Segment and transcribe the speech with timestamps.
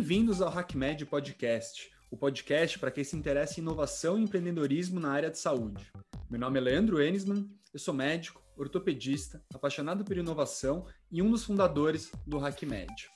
[0.00, 5.10] Bem-vindos ao HackMed Podcast, o podcast para quem se interessa em inovação e empreendedorismo na
[5.10, 5.92] área de saúde.
[6.30, 11.44] Meu nome é Leandro Enisman, eu sou médico, ortopedista, apaixonado por inovação e um dos
[11.44, 13.10] fundadores do HackMed.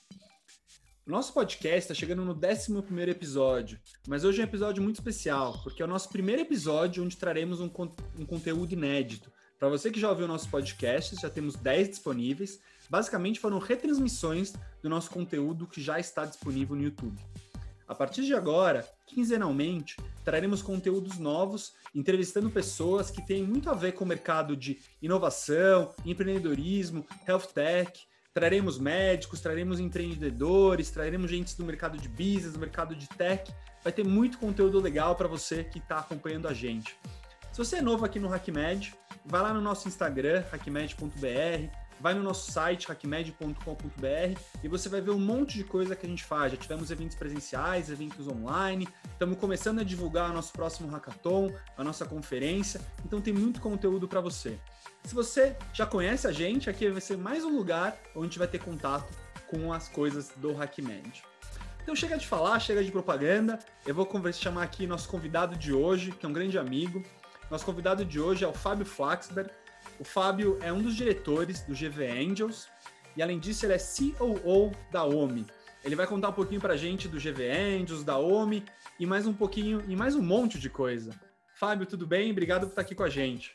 [1.07, 5.63] O nosso podcast está chegando no 11 episódio, mas hoje é um episódio muito especial,
[5.63, 7.71] porque é o nosso primeiro episódio onde traremos um,
[8.15, 9.31] um conteúdo inédito.
[9.57, 12.59] Para você que já ouviu o nosso podcast, já temos 10 disponíveis.
[12.89, 17.19] Basicamente foram retransmissões do nosso conteúdo que já está disponível no YouTube.
[17.87, 23.91] A partir de agora, quinzenalmente, traremos conteúdos novos, entrevistando pessoas que têm muito a ver
[23.91, 31.63] com o mercado de inovação, empreendedorismo, health tech, Traremos médicos, traremos empreendedores, traremos gente do
[31.63, 33.49] mercado de business, do mercado de tech.
[33.81, 36.97] Vai ter muito conteúdo legal para você que está acompanhando a gente.
[37.49, 38.93] Se você é novo aqui no HackMed,
[39.25, 45.11] vai lá no nosso Instagram, hackmed.br, vai no nosso site hackmed.com.br e você vai ver
[45.11, 46.51] um monte de coisa que a gente faz.
[46.51, 51.83] Já tivemos eventos presenciais, eventos online, estamos começando a divulgar o nosso próximo hackathon, a
[51.83, 54.59] nossa conferência, então tem muito conteúdo para você.
[55.03, 58.39] Se você já conhece a gente, aqui vai ser mais um lugar onde a gente
[58.39, 59.13] vai ter contato
[59.47, 61.23] com as coisas do HackMed.
[61.85, 63.59] Então chega de falar, chega de propaganda.
[63.85, 67.03] Eu vou chamar aqui nosso convidado de hoje, que é um grande amigo.
[67.51, 69.51] Nosso convidado de hoje é o Fábio Flaxberg.
[69.99, 72.67] O Fábio é um dos diretores do GV Angels
[73.15, 75.45] e, além disso, ele é COO da OMI.
[75.83, 78.63] Ele vai contar um pouquinho para a gente do GV Angels, da OMI
[78.99, 81.11] e mais um pouquinho e mais um monte de coisa.
[81.55, 82.31] Fábio, tudo bem?
[82.31, 83.53] Obrigado por estar aqui com a gente.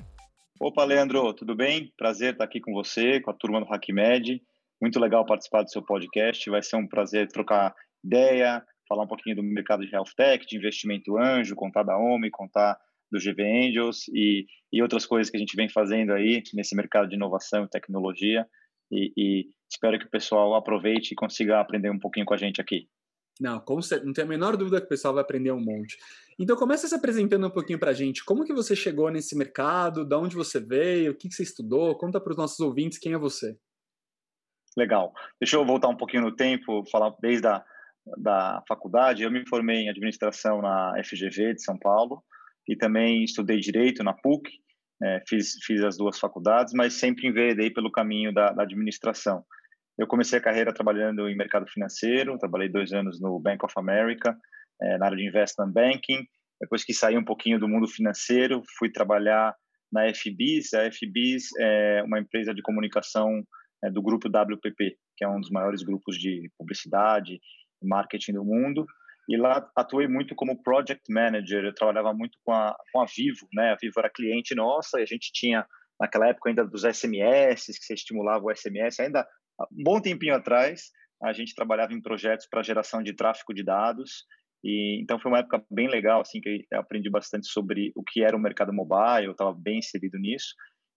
[0.59, 1.93] Opa, Leandro, tudo bem?
[1.99, 4.43] Prazer estar aqui com você, com a turma do HackMed.
[4.81, 6.49] Muito legal participar do seu podcast.
[6.49, 10.57] Vai ser um prazer trocar ideia, falar um pouquinho do mercado de health tech, de
[10.57, 12.79] investimento anjo, contar da OMI, contar
[13.11, 17.09] do GV Angels e, e outras coisas que a gente vem fazendo aí nesse mercado
[17.09, 18.47] de inovação e tecnologia.
[18.91, 22.61] E, e espero que o pessoal aproveite e consiga aprender um pouquinho com a gente
[22.61, 22.89] aqui.
[23.41, 25.97] Não, com certeza, não tem a menor dúvida que o pessoal vai aprender um monte.
[26.39, 28.25] Então começa se apresentando um pouquinho para a gente.
[28.25, 30.05] Como que você chegou nesse mercado?
[30.05, 31.13] Da onde você veio?
[31.13, 31.97] O que, que você estudou?
[31.97, 33.57] Conta para os nossos ouvintes quem é você.
[34.77, 35.13] Legal.
[35.41, 37.65] Deixa eu voltar um pouquinho no tempo, falar desde a
[38.19, 39.23] da faculdade.
[39.23, 42.23] Eu me formei em administração na FGV de São Paulo
[42.69, 44.51] e também estudei direito na PUC,
[45.03, 49.45] é, fiz, fiz as duas faculdades, mas sempre enveredei pelo caminho da, da, administração.
[49.99, 54.37] Eu comecei a carreira trabalhando em mercado financeiro, trabalhei dois anos no Bank of America,
[54.81, 56.27] é, na área de investment banking.
[56.61, 59.55] Depois que saí um pouquinho do mundo financeiro, fui trabalhar
[59.91, 60.75] na FBIS.
[60.75, 63.43] A FBIS é uma empresa de comunicação
[63.83, 67.41] é, do grupo WPP, que é um dos maiores grupos de publicidade
[67.83, 68.85] e marketing do mundo
[69.31, 71.65] e lá atuei muito como project manager.
[71.65, 73.71] Eu trabalhava muito com a, com a Vivo, né?
[73.71, 75.65] A Vivo era cliente nossa e a gente tinha,
[76.01, 79.25] naquela época ainda dos SMS, que você estimulava o SMS, ainda
[79.73, 80.91] um bom tempinho atrás,
[81.23, 84.25] a gente trabalhava em projetos para geração de tráfego de dados.
[84.65, 88.25] E então foi uma época bem legal, assim, que eu aprendi bastante sobre o que
[88.25, 90.57] era o mercado mobile, eu estava bem inserido nisso.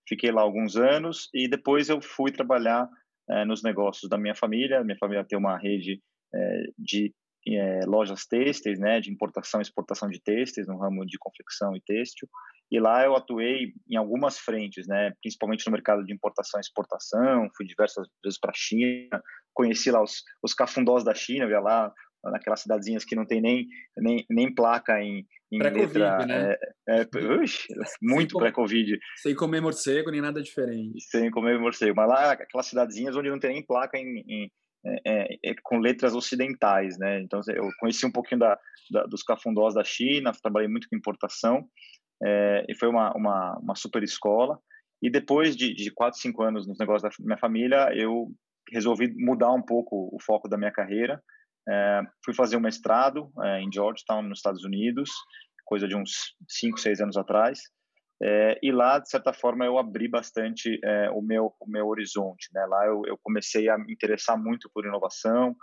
[0.09, 2.89] Fiquei lá alguns anos e depois eu fui trabalhar
[3.29, 4.83] é, nos negócios da minha família.
[4.83, 6.01] Minha família tem uma rede
[6.33, 7.13] é, de
[7.47, 11.81] é, lojas têxteis, né, de importação e exportação de têxteis no ramo de confecção e
[11.81, 12.27] têxtil.
[12.71, 17.49] E lá eu atuei em algumas frentes, né, principalmente no mercado de importação e exportação.
[17.55, 19.21] Fui diversas vezes para a China,
[19.53, 21.93] conheci lá os, os cafundós da China, via lá
[22.31, 23.67] naquelas cidadezinhas que não tem nem,
[23.97, 26.25] nem, nem placa em, em letra.
[26.25, 26.55] Né?
[26.87, 27.65] É, é, uix,
[28.01, 28.97] muito pré-Covid.
[29.17, 31.01] Sem comer morcego, nem nada diferente.
[31.09, 31.95] Sem comer morcego.
[31.95, 34.51] Mas lá, aquelas cidadezinhas onde não tem nem placa em, em
[34.85, 37.21] é, é, é, com letras ocidentais, né?
[37.21, 38.59] Então eu conheci um pouquinho da,
[38.91, 41.67] da dos cafundós da China, trabalhei muito com importação
[42.23, 44.59] é, e foi uma, uma, uma, super escola.
[45.01, 48.31] E depois de, de quatro, cinco anos nos negócios da minha família, eu
[48.71, 51.21] resolvi mudar um pouco o foco da minha carreira.
[51.67, 55.09] É, fui fazer um mestrado é, em Georgetown, nos Estados Unidos,
[55.65, 57.59] coisa de uns cinco, seis anos atrás.
[58.21, 62.49] É, e lá, de certa forma, eu abri bastante é, o, meu, o meu horizonte.
[62.53, 62.65] Né?
[62.65, 65.55] Lá eu, eu, comecei a me interessar muito por inovação,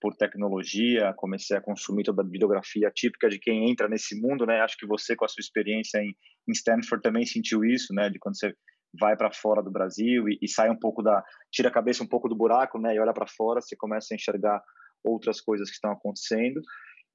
[0.00, 4.46] por tecnologia, comecei a consumir toda a bibliografia típica de quem entra nesse mundo.
[4.46, 4.60] Né?
[4.60, 6.14] Acho que você, com a sua experiência em,
[6.48, 8.08] em Stanford, também sentiu isso, né?
[8.08, 8.54] de quando você
[8.98, 11.22] vai para fora do Brasil e, e, sai um pouco da.
[11.52, 12.94] tira a cabeça um pouco do buraco né?
[12.94, 14.62] e olha para fora, você começa a enxergar
[15.04, 16.60] outras coisas que estão acontecendo.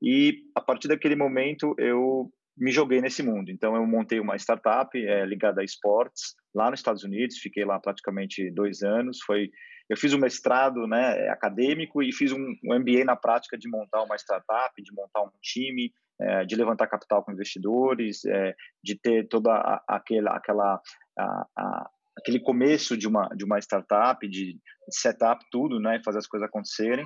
[0.02, 3.50] E a partir daquele momento eu me joguei nesse mundo.
[3.50, 7.80] Então, eu montei uma startup é, ligada a esportes lá nos Estados Unidos, fiquei lá
[7.80, 9.20] praticamente dois anos.
[9.26, 9.50] Foi,
[9.90, 14.04] eu fiz um mestrado né, acadêmico e fiz um, um MBA na prática de montar
[14.04, 15.92] uma startup, de montar um time,
[16.22, 20.82] é, de levantar capital com investidores, é, de ter toda a, aquela, aquela
[21.18, 24.60] a, a, aquele começo de uma de uma startup, de
[24.90, 27.06] setup tudo, né, fazer as coisas acontecerem.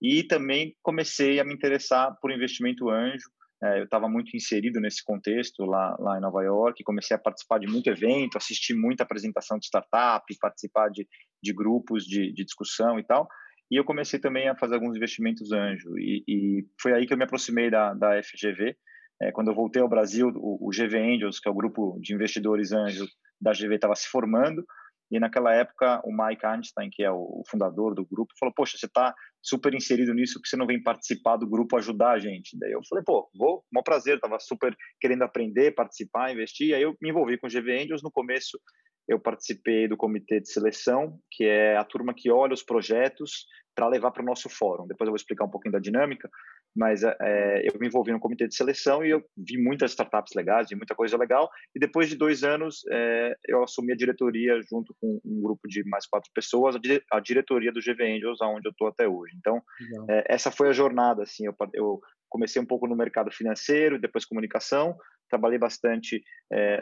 [0.00, 3.28] e também comecei a me interessar por investimento anjo.
[3.64, 7.58] É, eu estava muito inserido nesse contexto lá, lá em Nova York, comecei a participar
[7.58, 11.08] de muito evento, assistir muita apresentação de startup, participar de,
[11.42, 13.26] de grupos de, de discussão e tal.
[13.70, 15.96] E eu comecei também a fazer alguns investimentos anjo.
[15.96, 18.76] E, e foi aí que eu me aproximei da, da FGV.
[19.22, 22.14] É, quando eu voltei ao Brasil, o, o GV Angels, que é o grupo de
[22.14, 23.06] investidores anjo
[23.40, 24.62] da GV, estava se formando.
[25.10, 28.86] E naquela época, o Mike Einstein, que é o fundador do grupo, falou: Poxa, você
[28.86, 32.58] está super inserido nisso, que você não vem participar do grupo, ajudar a gente?
[32.58, 36.74] Daí eu falei: Pô, vou, um prazer, estava super querendo aprender, participar, investir.
[36.74, 38.02] Aí eu me envolvi com o GV Angels.
[38.02, 38.58] No começo,
[39.06, 43.88] eu participei do comitê de seleção, que é a turma que olha os projetos para
[43.88, 44.86] levar para o nosso fórum.
[44.86, 46.30] Depois eu vou explicar um pouquinho da dinâmica,
[46.76, 50.68] mas é, eu me envolvi no comitê de seleção e eu vi muitas startups legais,
[50.68, 51.48] vi muita coisa legal.
[51.74, 55.84] E depois de dois anos, é, eu assumi a diretoria junto com um grupo de
[55.88, 56.76] mais quatro pessoas,
[57.12, 59.34] a, diretoria do GV Angels, aonde eu estou até hoje.
[59.38, 59.62] Então,
[60.10, 61.22] é, essa foi a jornada.
[61.22, 64.96] Assim, eu, eu comecei um pouco no mercado financeiro, depois comunicação,
[65.30, 66.22] trabalhei bastante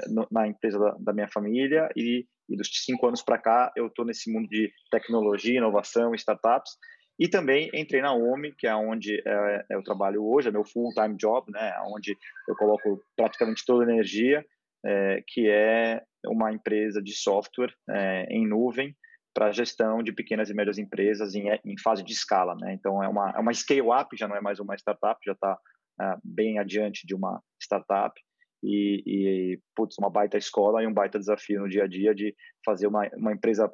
[0.09, 3.87] no, na empresa da, da, minha família e, e dos cinco anos para cá eu
[3.87, 6.73] estou nesse mundo de tecnologia, inovação, startups
[7.19, 11.17] e também entrei na OMI, que é onde é, eu trabalho hoje, é meu full-time
[11.17, 12.17] job, né, onde
[12.49, 14.45] eu coloco praticamente toda a energia,
[14.85, 18.97] é, que é uma empresa de software é, em nuvem
[19.35, 22.55] para gestão de pequenas e médias empresas em, em fase de escala.
[22.61, 22.75] Né?
[22.75, 25.59] Então, é uma, é uma scale-up, já não é mais uma startup, já está
[26.01, 28.13] é, bem adiante de uma startup
[28.63, 32.35] e, e putz, uma baita escola e um baita desafio no dia a dia de
[32.65, 33.73] fazer uma, uma empresa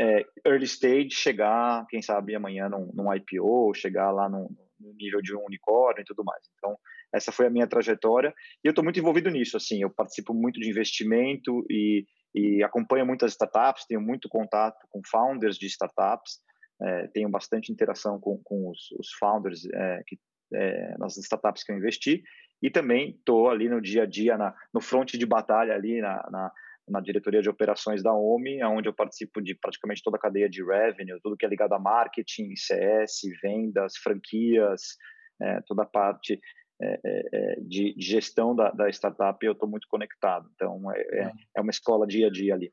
[0.00, 4.50] é, early stage chegar, quem sabe amanhã num, num IPO, chegar lá no,
[4.98, 6.42] nível de um unicórnio e tudo mais.
[6.56, 6.76] Então,
[7.14, 8.34] essa foi a minha trajetória
[8.64, 9.56] e eu estou muito envolvido nisso.
[9.56, 12.04] Assim, eu participo muito de investimento e,
[12.34, 16.40] e acompanho muitas startups, tenho muito contato com founders de startups,
[16.82, 20.18] é, tenho bastante interação com, com os, os founders é, que,
[20.54, 22.22] é, nas startups que eu investi
[22.62, 26.28] e também estou ali no dia a dia, na, no fronte de batalha ali na,
[26.30, 26.52] na,
[26.92, 30.62] na, diretoria de operações da OMI, onde eu participo de praticamente toda a cadeia de
[30.64, 34.96] revenue, tudo que é ligado a marketing, CS, vendas, franquias,
[35.40, 36.40] é, toda a parte
[36.80, 40.48] é, é, é de, gestão da, da startup, eu estou muito conectado.
[40.54, 42.72] Então, é, é, é uma escola dia a dia ali.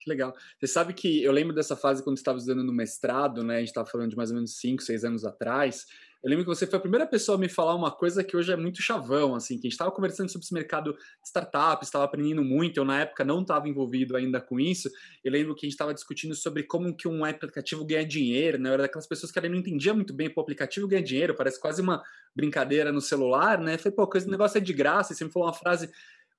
[0.00, 0.34] Que legal.
[0.58, 3.56] Você sabe que eu lembro dessa fase quando estava estudando no mestrado, né?
[3.56, 5.86] A gente estava falando de mais ou menos 5, 6 anos atrás.
[6.22, 8.52] Eu lembro que você foi a primeira pessoa a me falar uma coisa que hoje
[8.52, 12.04] é muito chavão, assim, que a gente estava conversando sobre esse mercado de startups, estava
[12.04, 14.88] aprendendo muito, eu na época não estava envolvido ainda com isso.
[15.24, 18.70] Eu lembro que a gente estava discutindo sobre como que um aplicativo ganha dinheiro, né?
[18.70, 21.58] Eu era daquelas pessoas que não entendia muito bem, pô, o aplicativo ganha dinheiro, parece
[21.58, 22.00] quase uma
[22.36, 23.74] brincadeira no celular, né?
[23.74, 25.90] Eu falei, pô, esse negócio é de graça, e você me falou uma frase,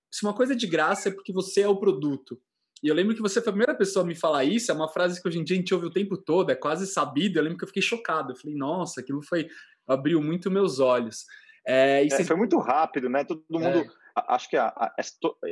[0.10, 2.40] se uma coisa é de graça é porque você é o produto.
[2.84, 4.90] E eu lembro que você foi a primeira pessoa a me falar isso, é uma
[4.90, 7.40] frase que hoje em dia a gente ouve o tempo todo, é quase sabido.
[7.40, 8.34] Eu lembro que eu fiquei chocado.
[8.34, 9.48] Eu falei, nossa, aquilo foi
[9.88, 11.26] abriu muito meus olhos.
[11.66, 13.24] É, é, foi muito rápido, né?
[13.24, 13.80] Todo mundo.
[13.80, 13.88] É.
[14.28, 14.94] Acho que a, a,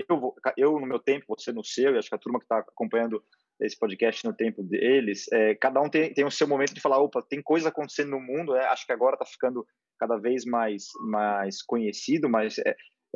[0.09, 2.59] eu, eu, no meu tempo, você no seu, e acho que a turma que está
[2.59, 3.23] acompanhando
[3.61, 6.99] esse podcast no tempo deles, é, cada um tem, tem o seu momento de falar:
[6.99, 8.65] opa, tem coisa acontecendo no mundo, né?
[8.65, 9.65] acho que agora está ficando
[9.97, 12.57] cada vez mais, mais conhecido, mas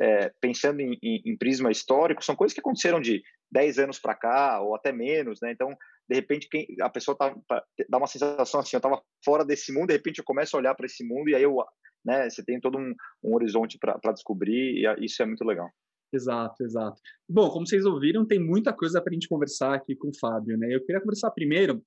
[0.00, 4.14] é, pensando em, em, em, prisma histórico, são coisas que aconteceram de 10 anos para
[4.14, 5.52] cá, ou até menos, né?
[5.52, 5.74] Então,
[6.08, 9.72] de repente, quem, a pessoa tá, tá, dá uma sensação assim, eu estava fora desse
[9.72, 11.56] mundo, de repente eu começo a olhar para esse mundo e aí eu,
[12.04, 12.94] né, você tem todo um,
[13.24, 15.68] um horizonte para descobrir e isso é muito legal.
[16.12, 17.00] Exato, exato.
[17.28, 20.56] Bom, como vocês ouviram, tem muita coisa para a gente conversar aqui com o Fábio,
[20.56, 20.68] né?
[20.72, 21.82] Eu queria conversar primeiro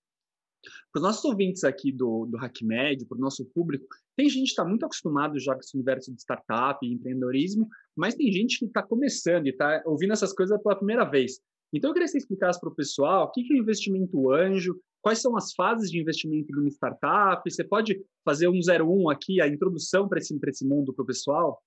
[0.91, 3.85] para os nossos ouvintes aqui do, do HackMed, para o nosso público,
[4.15, 8.15] tem gente que está muito acostumado já com esse universo de startup e empreendedorismo, mas
[8.15, 11.39] tem gente que está começando e está ouvindo essas coisas pela primeira vez.
[11.71, 14.79] Então, eu queria que você explicasse para o pessoal o que é o investimento anjo,
[15.01, 17.49] quais são as fases de investimento de uma startup.
[17.49, 21.61] Você pode fazer um 01 aqui, a introdução para esse, esse mundo para o pessoal?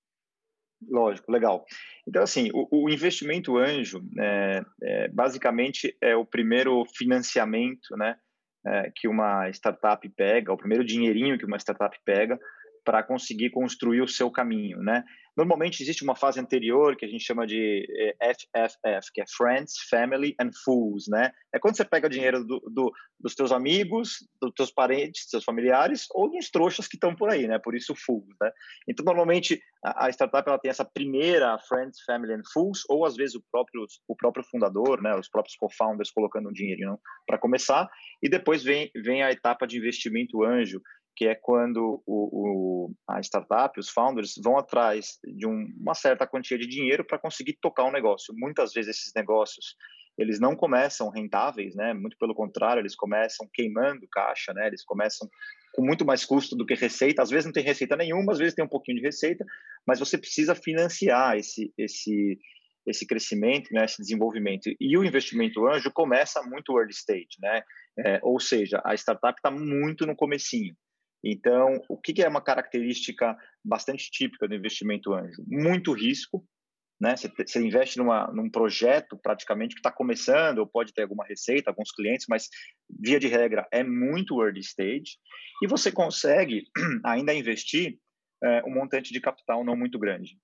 [0.89, 1.65] Lógico, legal.
[2.07, 8.17] Então, assim, o, o investimento anjo, é, é, basicamente, é o primeiro financiamento né,
[8.65, 12.39] é, que uma startup pega, o primeiro dinheirinho que uma startup pega
[12.83, 15.03] para conseguir construir o seu caminho, né?
[15.35, 17.87] Normalmente existe uma fase anterior que a gente chama de
[18.21, 21.31] FFF, eh, que é Friends, Family and Fools, né?
[21.51, 25.43] É quando você pega dinheiro do, do, dos teus amigos, dos teus parentes, dos teus
[25.43, 27.57] familiares ou dos trouxas que estão por aí, né?
[27.57, 28.51] Por isso Fools, né?
[28.87, 33.15] Então normalmente a, a, startup ela tem essa primeira Friends, Family and Fools ou às
[33.15, 35.15] vezes o próprio o próprio fundador, né?
[35.15, 37.89] Os próprios co-founders colocando um dinheirinho para começar
[38.21, 40.79] e depois vem vem a etapa de investimento anjo
[41.15, 46.27] que é quando o, o, a startup, os founders, vão atrás de um, uma certa
[46.27, 48.33] quantia de dinheiro para conseguir tocar um negócio.
[48.37, 49.75] Muitas vezes esses negócios
[50.17, 51.93] eles não começam rentáveis, né?
[51.93, 54.67] Muito pelo contrário, eles começam queimando caixa, né?
[54.67, 55.27] Eles começam
[55.73, 57.21] com muito mais custo do que receita.
[57.21, 59.43] Às vezes não tem receita nenhuma, às vezes tem um pouquinho de receita,
[59.87, 62.39] mas você precisa financiar esse esse
[62.85, 64.69] esse crescimento, né, esse desenvolvimento.
[64.77, 67.63] E o investimento anjo começa muito early stage, né?
[67.97, 70.75] É, ou seja, a startup está muito no comecinho.
[71.23, 75.43] Então, o que, é uma característica bastante típica do investimento anjo?
[75.47, 76.45] Muito risco,
[76.99, 77.15] né?
[77.15, 81.69] Você, você investe numa, num projeto praticamente que está começando, ou pode ter alguma receita,
[81.69, 82.49] alguns clientes, mas
[82.89, 85.17] via de regra é muito early stage,
[85.61, 86.63] e você consegue
[87.05, 87.97] ainda investir
[88.43, 90.37] é, um montante de capital não muito grande.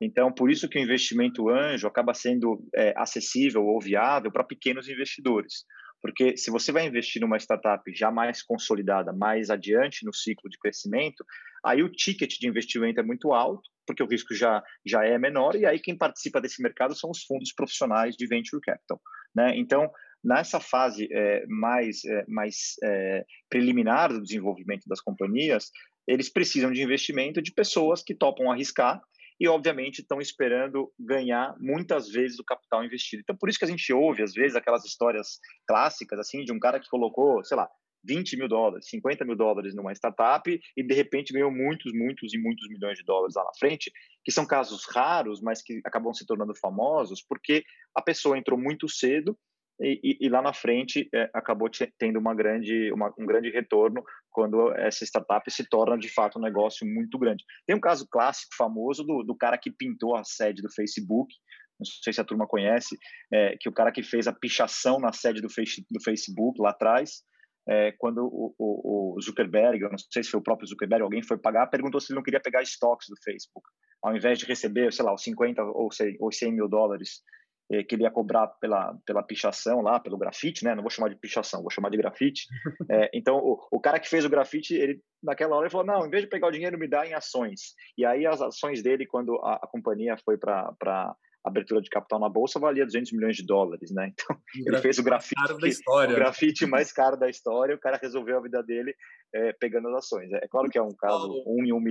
[0.00, 4.88] Então, por isso que o investimento anjo acaba sendo é, acessível ou viável para pequenos
[4.88, 5.64] investidores.
[6.00, 10.58] Porque se você vai investir numa startup já mais consolidada, mais adiante no ciclo de
[10.58, 11.24] crescimento,
[11.64, 15.56] aí o ticket de investimento é muito alto, porque o risco já, já é menor,
[15.56, 19.00] e aí quem participa desse mercado são os fundos profissionais de venture capital.
[19.34, 19.56] Né?
[19.56, 19.90] Então,
[20.22, 25.70] nessa fase é, mais, é, mais é, preliminar do desenvolvimento das companhias,
[26.06, 29.00] eles precisam de investimento de pessoas que topam arriscar
[29.40, 33.22] e, obviamente, estão esperando ganhar muitas vezes o capital investido.
[33.22, 36.58] Então, por isso que a gente ouve, às vezes, aquelas histórias clássicas, assim, de um
[36.58, 37.68] cara que colocou, sei lá,
[38.04, 42.38] 20 mil dólares, 50 mil dólares numa startup e de repente ganhou muitos, muitos e
[42.38, 43.92] muitos milhões de dólares lá na frente,
[44.24, 47.64] que são casos raros, mas que acabam se tornando famosos porque
[47.94, 49.36] a pessoa entrou muito cedo
[49.80, 54.72] e, e, lá na frente é, acabou tendo uma grande, uma, um grande retorno quando
[54.72, 57.44] essa startup se torna de fato um negócio muito grande.
[57.66, 61.32] Tem um caso clássico famoso do, do cara que pintou a sede do Facebook,
[61.78, 62.98] não sei se a turma conhece,
[63.32, 66.70] é, que o cara que fez a pichação na sede do, face, do Facebook lá
[66.70, 67.22] atrás,
[67.68, 71.22] é, quando o, o, o, Zuckerberg, eu não sei se foi o próprio Zuckerberg, alguém
[71.22, 73.68] foi pagar, perguntou se ele não queria pegar estoques do Facebook.
[74.02, 77.22] Ao invés de receber, sei lá, os 50 ou 100 mil dólares
[77.68, 80.74] que ele ia cobrar pela, pela pichação lá, pelo grafite, né?
[80.74, 82.46] Não vou chamar de pichação, vou chamar de grafite.
[82.90, 86.06] é, então, o, o cara que fez o grafite, ele naquela hora ele falou, não,
[86.06, 87.74] em vez de pegar o dinheiro, me dá em ações.
[87.96, 92.28] E aí as ações dele, quando a, a companhia foi para abertura de capital na
[92.28, 94.12] bolsa valia 200 milhões de dólares, né?
[94.12, 98.42] Então, ele fez o grafite, o grafite mais caro da história, o cara resolveu a
[98.42, 98.94] vida dele
[99.34, 100.30] é, pegando as ações.
[100.32, 101.82] É, é, claro que é um caso um em um,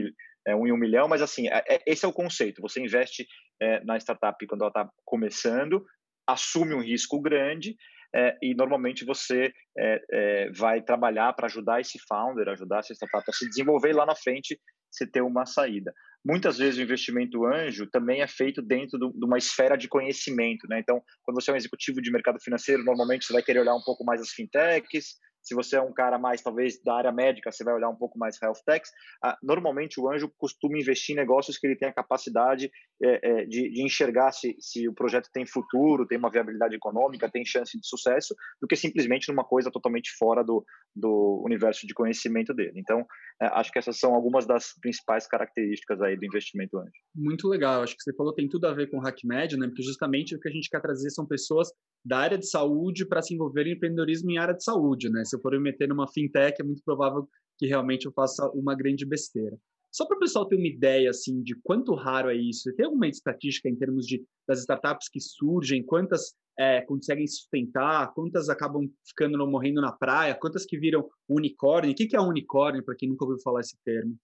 [0.47, 2.61] é, um em um milhão, mas assim, é, é, esse é o conceito.
[2.61, 3.27] Você investe
[3.61, 5.85] é, na startup quando ela está começando,
[6.25, 7.75] assume um risco grande,
[8.15, 13.23] é, e normalmente você é, é, vai trabalhar para ajudar esse founder, ajudar essa startup
[13.27, 14.57] a se desenvolver e lá na frente
[14.89, 15.93] você ter uma saída.
[16.25, 20.67] Muitas vezes o investimento anjo também é feito dentro do, de uma esfera de conhecimento,
[20.67, 20.79] né?
[20.79, 23.83] Então, quando você é um executivo de mercado financeiro, normalmente você vai querer olhar um
[23.83, 25.15] pouco mais as fintechs,
[25.47, 28.19] se você é um cara mais, talvez, da área médica, você vai olhar um pouco
[28.19, 28.91] mais health techs.
[29.23, 32.69] Ah, normalmente, o anjo costuma investir em negócios que ele tem a capacidade
[33.03, 37.29] é, é, de, de, enxergar se, se o projeto tem futuro, tem uma viabilidade econômica,
[37.29, 41.93] tem chance de sucesso, do que simplesmente numa coisa totalmente fora do, do universo de
[41.93, 42.73] conhecimento dele.
[42.75, 43.05] Então,
[43.41, 46.91] é, acho que essas são algumas das principais características aí do investimento anjo.
[47.15, 47.83] Muito legal.
[47.83, 49.67] Acho que você falou tem tudo a ver com o HackMed, né?
[49.67, 51.69] Porque justamente o que a gente quer trazer são pessoas
[52.03, 55.23] da área de saúde para se envolver em empreendedorismo em área de saúde, né?
[55.25, 57.27] Se eu for me meter numa fintech, é muito provável
[57.57, 59.57] que realmente eu faça uma grande besteira.
[59.97, 62.71] Só para o pessoal ter uma ideia assim de quanto raro é isso.
[62.75, 68.47] Tem alguma estatística em termos de das startups que surgem, quantas é, conseguem sustentar, quantas
[68.47, 71.93] acabam ficando morrendo na praia, quantas que viram unicórnio?
[71.93, 74.15] O que, que é unicórnio para quem nunca ouviu falar esse termo?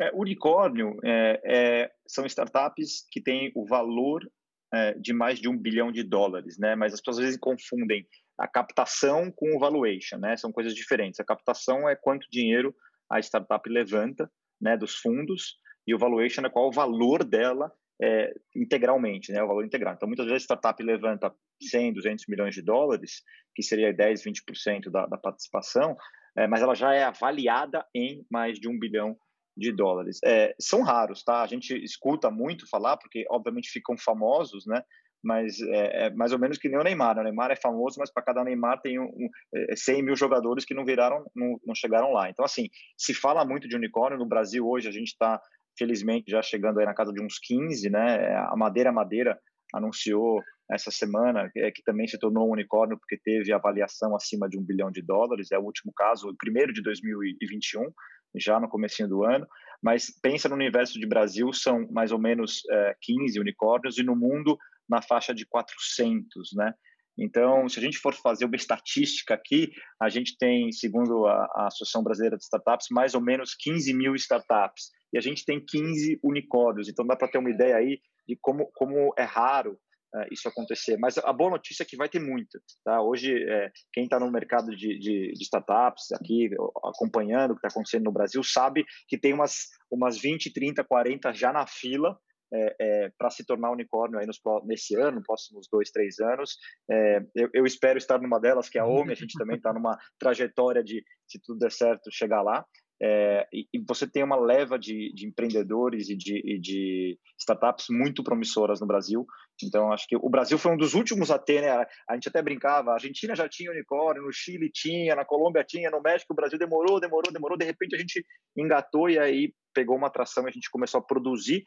[0.00, 4.28] É, unicórnio é, é, são startups que têm o valor
[4.74, 6.74] é, de mais de um bilhão de dólares, né?
[6.74, 8.04] Mas as pessoas às vezes confundem
[8.36, 10.36] a captação com o valuation, né?
[10.36, 11.20] São coisas diferentes.
[11.20, 12.74] A captação é quanto dinheiro
[13.12, 17.70] a startup levanta, né, dos fundos, e o valuation é qual o valor dela
[18.02, 19.94] é, integralmente, né, o valor integral.
[19.94, 23.22] Então, muitas vezes a startup levanta 100, 200 milhões de dólares,
[23.54, 25.96] que seria 10, 20% da, da participação,
[26.36, 29.16] é, mas ela já é avaliada em mais de um bilhão
[29.56, 30.18] de dólares.
[30.24, 31.42] É, são raros, tá?
[31.42, 34.82] A gente escuta muito falar, porque obviamente ficam famosos, né?
[35.22, 37.14] Mas é, é mais ou menos que nem o Neymar.
[37.14, 37.20] Né?
[37.20, 39.28] O Neymar é famoso, mas para cada Neymar tem um, um,
[39.76, 42.28] 100 é, mil jogadores que não viraram, não, não chegaram lá.
[42.28, 45.40] Então, assim, se fala muito de unicórnio no Brasil hoje, a gente está
[45.78, 48.34] felizmente já chegando aí na casa de uns 15, né?
[48.50, 49.38] A Madeira Madeira
[49.72, 54.58] anunciou essa semana é, que também se tornou um unicórnio porque teve avaliação acima de
[54.58, 55.52] um bilhão de dólares.
[55.52, 57.90] É o último caso, o primeiro de 2021
[58.36, 59.46] já no comecinho do ano,
[59.82, 64.16] mas pensa no universo de Brasil, são mais ou menos é, 15 unicórnios, e no
[64.16, 64.56] mundo,
[64.88, 66.72] na faixa de 400, né?
[67.18, 69.70] Então, se a gente for fazer uma estatística aqui,
[70.00, 74.14] a gente tem, segundo a, a Associação Brasileira de Startups, mais ou menos 15 mil
[74.14, 78.38] startups, e a gente tem 15 unicórnios, então dá para ter uma ideia aí de
[78.40, 79.78] como, como é raro
[80.14, 80.96] uh, isso acontecer.
[80.96, 82.58] Mas a boa notícia é que vai ter muita.
[82.82, 83.02] Tá?
[83.02, 86.48] Hoje, é, quem está no mercado de, de, de, startups aqui,
[86.82, 91.32] acompanhando o que está acontecendo no Brasil, sabe que tem umas, umas 20, 30, 40
[91.34, 92.18] já na fila
[92.52, 96.58] é, é, para se tornar unicórnio aí nos, nesse ano, próximos dois, três anos.
[96.90, 99.72] É, eu, eu, espero estar numa delas, que é a OMI, a gente também está
[99.72, 102.64] numa trajetória de, se tudo der certo, chegar lá.
[103.04, 107.86] É, e, e, você tem uma leva de, de empreendedores e de, e de, startups
[107.90, 109.26] muito promissoras no Brasil.
[109.60, 111.84] Então, acho que o Brasil foi um dos últimos a ter, né?
[112.08, 115.90] A gente até brincava, a Argentina já tinha unicórnio, no Chile tinha, na Colômbia tinha,
[115.90, 117.58] no México o Brasil demorou, demorou, demorou.
[117.58, 118.24] De repente a gente
[118.56, 121.64] engatou e aí pegou uma atração e a gente começou a produzir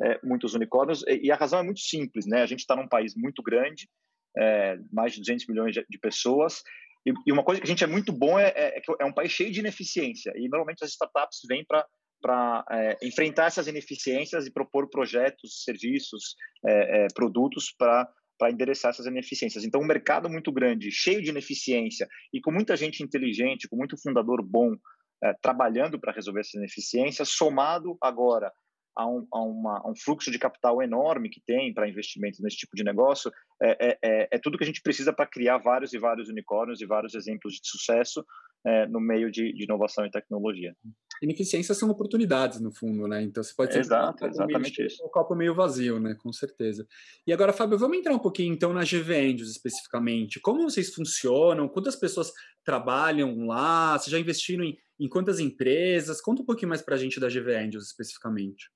[0.00, 1.04] é, muitos unicórnios.
[1.06, 2.42] E, a razão é muito simples, né?
[2.42, 3.88] A gente está num país muito grande,
[4.36, 6.62] é, mais de 200 milhões de, pessoas,
[7.06, 9.04] e, e, uma coisa que a gente é muito bom é, é, é, que é
[9.04, 10.32] um país cheio de ineficiência.
[10.36, 11.84] E normalmente as startups vêm para
[12.20, 16.34] para é, enfrentar essas ineficiências e propor projetos, serviços,
[16.66, 19.64] é, produtos para para endereçar essas ineficiências.
[19.64, 24.00] Então, um mercado muito grande, cheio de ineficiência e com muita gente inteligente, com muito
[24.00, 24.76] fundador bom
[25.22, 28.52] é, trabalhando para resolver essas ineficiências, somado agora
[28.98, 32.56] a um, a, uma, a um fluxo de capital enorme que tem para investimentos nesse
[32.56, 33.30] tipo de negócio,
[33.62, 36.80] é, é, é, é tudo que a gente precisa para criar vários e vários unicórnios
[36.80, 38.24] e vários exemplos de sucesso
[38.66, 40.74] é, no meio de, de, inovação e tecnologia.
[41.22, 43.22] Ineficiências são oportunidades, no fundo, né?
[43.22, 45.04] Então você pode ser Exato, um exatamente meio, isso.
[45.04, 46.16] um copo meio vazio, né?
[46.18, 46.84] Com certeza.
[47.24, 50.40] E agora, Fábio, vamos entrar um pouquinho então na GV Angels especificamente.
[50.40, 51.68] Como vocês funcionam?
[51.68, 52.32] Quantas pessoas
[52.64, 53.96] trabalham lá?
[53.96, 56.20] Vocês já investiram em, em quantas empresas?
[56.20, 58.66] Conta um pouquinho mais para a gente da GV Angels especificamente.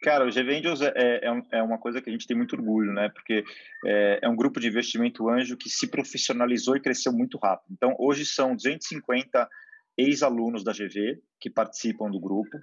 [0.00, 2.54] Cara, o GV Angels é, é, é, é, uma coisa que a gente tem muito
[2.54, 3.08] orgulho, né?
[3.08, 3.44] Porque
[3.84, 7.72] é, é, um grupo de investimento anjo que se profissionalizou e cresceu muito rápido.
[7.72, 9.48] Então, hoje são 250
[9.96, 12.56] ex-alunos da GV que participam do grupo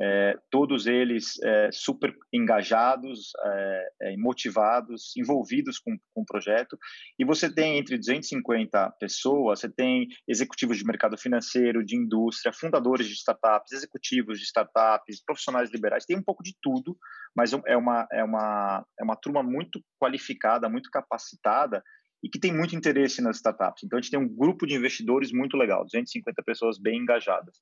[0.00, 6.76] é, todos eles é, super engajados, é, é, motivados, envolvidos com, com o projeto.
[7.18, 13.06] E você tem entre 250 pessoas, você tem executivos de mercado financeiro, de indústria, fundadores
[13.06, 16.96] de startups, executivos de startups, profissionais liberais, tem um pouco de tudo,
[17.36, 21.82] mas é uma, é uma, é uma turma muito qualificada, muito capacitada
[22.24, 23.84] e que tem muito interesse nas startups.
[23.84, 27.58] Então, a gente tem um grupo de investidores muito legal, 250 pessoas bem engajadas.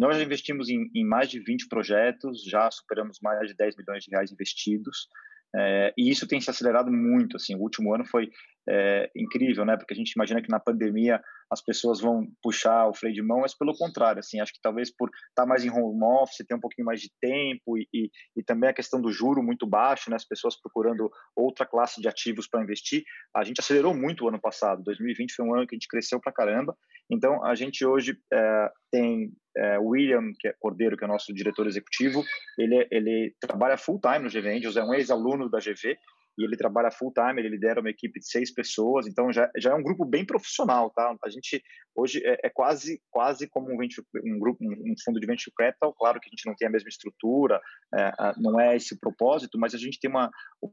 [0.00, 4.02] Nós já investimos em, em, mais de 20 projetos, já superamos mais de 10 milhões
[4.02, 5.06] de reais investidos,
[5.54, 7.36] é, e isso tem se acelerado muito.
[7.36, 8.30] Assim, o último ano foi
[8.66, 9.76] é, incrível, né?
[9.76, 13.40] Porque a gente imagina que na pandemia as pessoas vão puxar o freio de mão,
[13.40, 16.60] mas pelo contrário, assim, acho que talvez por estar mais em home office, ter um
[16.60, 20.16] pouquinho mais de tempo e, e, e também a questão do juro muito baixo, né?
[20.16, 23.02] As pessoas procurando outra classe de ativos para investir,
[23.36, 24.82] a gente acelerou muito o ano passado.
[24.82, 26.74] 2020 foi um ano que a gente cresceu para caramba.
[27.10, 31.32] Então, a gente hoje é, tem é, William que é Cordeiro, que é o nosso
[31.34, 32.22] diretor executivo,
[32.56, 35.96] ele, ele trabalha full time no GV Angels, é um ex-aluno da GV,
[36.38, 39.70] e ele trabalha full time, ele lidera uma equipe de seis pessoas, então já, já
[39.70, 41.14] é um grupo bem profissional, tá?
[41.24, 41.62] A gente
[41.94, 45.94] hoje é, é quase quase como um, venture, um grupo, um, fundo de venture capital,
[45.94, 47.60] claro que a gente não tem a mesma estrutura,
[47.94, 50.30] é, não é esse o propósito, mas a gente tem uma,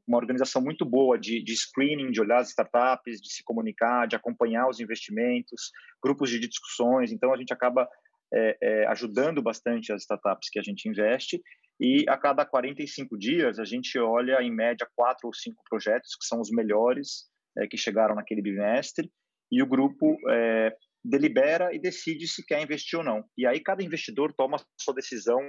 [0.08, 4.16] uma organização muito boa de, de screening, de olhar as startups, de se comunicar, de
[4.16, 7.88] acompanhar os investimentos, grupos de discussões, então a gente acaba
[8.34, 11.42] é, é, ajudando bastante as startups que a gente investe
[11.80, 16.26] e a cada 45 dias a gente olha em média quatro ou cinco projetos que
[16.26, 19.12] são os melhores é, que chegaram naquele bimestre
[19.52, 23.24] e o grupo é, delibera e decide se quer investir ou não.
[23.38, 25.40] E aí cada investidor toma a sua decisão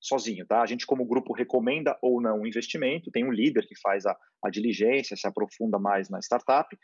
[0.00, 0.62] sozinho, tá?
[0.62, 4.16] A gente como grupo recomenda ou não o investimento, tem um líder que faz a,
[4.44, 6.74] a diligência, se aprofunda mais na startup,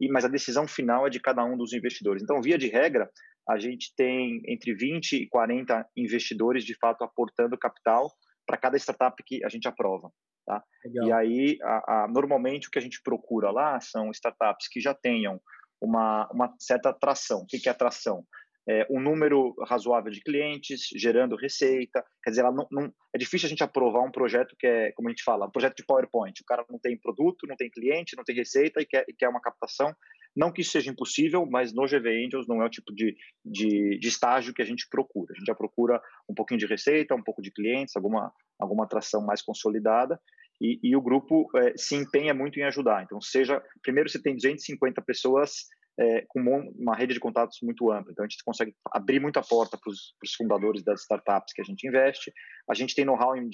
[0.00, 2.22] e mas a decisão final é de cada um dos investidores.
[2.22, 3.08] Então, via de regra,
[3.48, 8.10] a gente tem entre 20 e 40 investidores de fato aportando capital
[8.46, 10.10] para cada startup que a gente aprova.
[10.46, 10.62] Tá?
[10.84, 14.94] E aí, a, a, normalmente, o que a gente procura lá são startups que já
[14.94, 15.40] tenham
[15.80, 17.40] uma, uma certa atração.
[17.40, 18.24] O que, que é atração?
[18.66, 22.04] É, um número razoável de clientes, gerando receita.
[22.22, 25.10] Quer dizer, não, não, é difícil a gente aprovar um projeto que é, como a
[25.10, 26.40] gente fala, um projeto de PowerPoint.
[26.40, 29.28] O cara não tem produto, não tem cliente, não tem receita e quer, e quer
[29.28, 29.94] uma captação.
[30.36, 33.98] Não que isso seja impossível, mas no GV Angels não é o tipo de, de,
[33.98, 35.32] de, estágio que a gente procura.
[35.32, 39.24] A gente já procura um pouquinho de receita, um pouco de clientes, alguma, alguma atração
[39.24, 40.20] mais consolidada.
[40.60, 43.02] E, e o grupo é, se empenha muito em ajudar.
[43.02, 45.66] Então, seja, primeiro você tem 250 pessoas
[45.98, 48.10] é, com uma rede de contatos muito ampla.
[48.12, 51.86] Então, a gente consegue abrir muita porta para os fundadores das startups que a gente
[51.86, 52.32] investe.
[52.68, 53.48] A gente tem know-how em,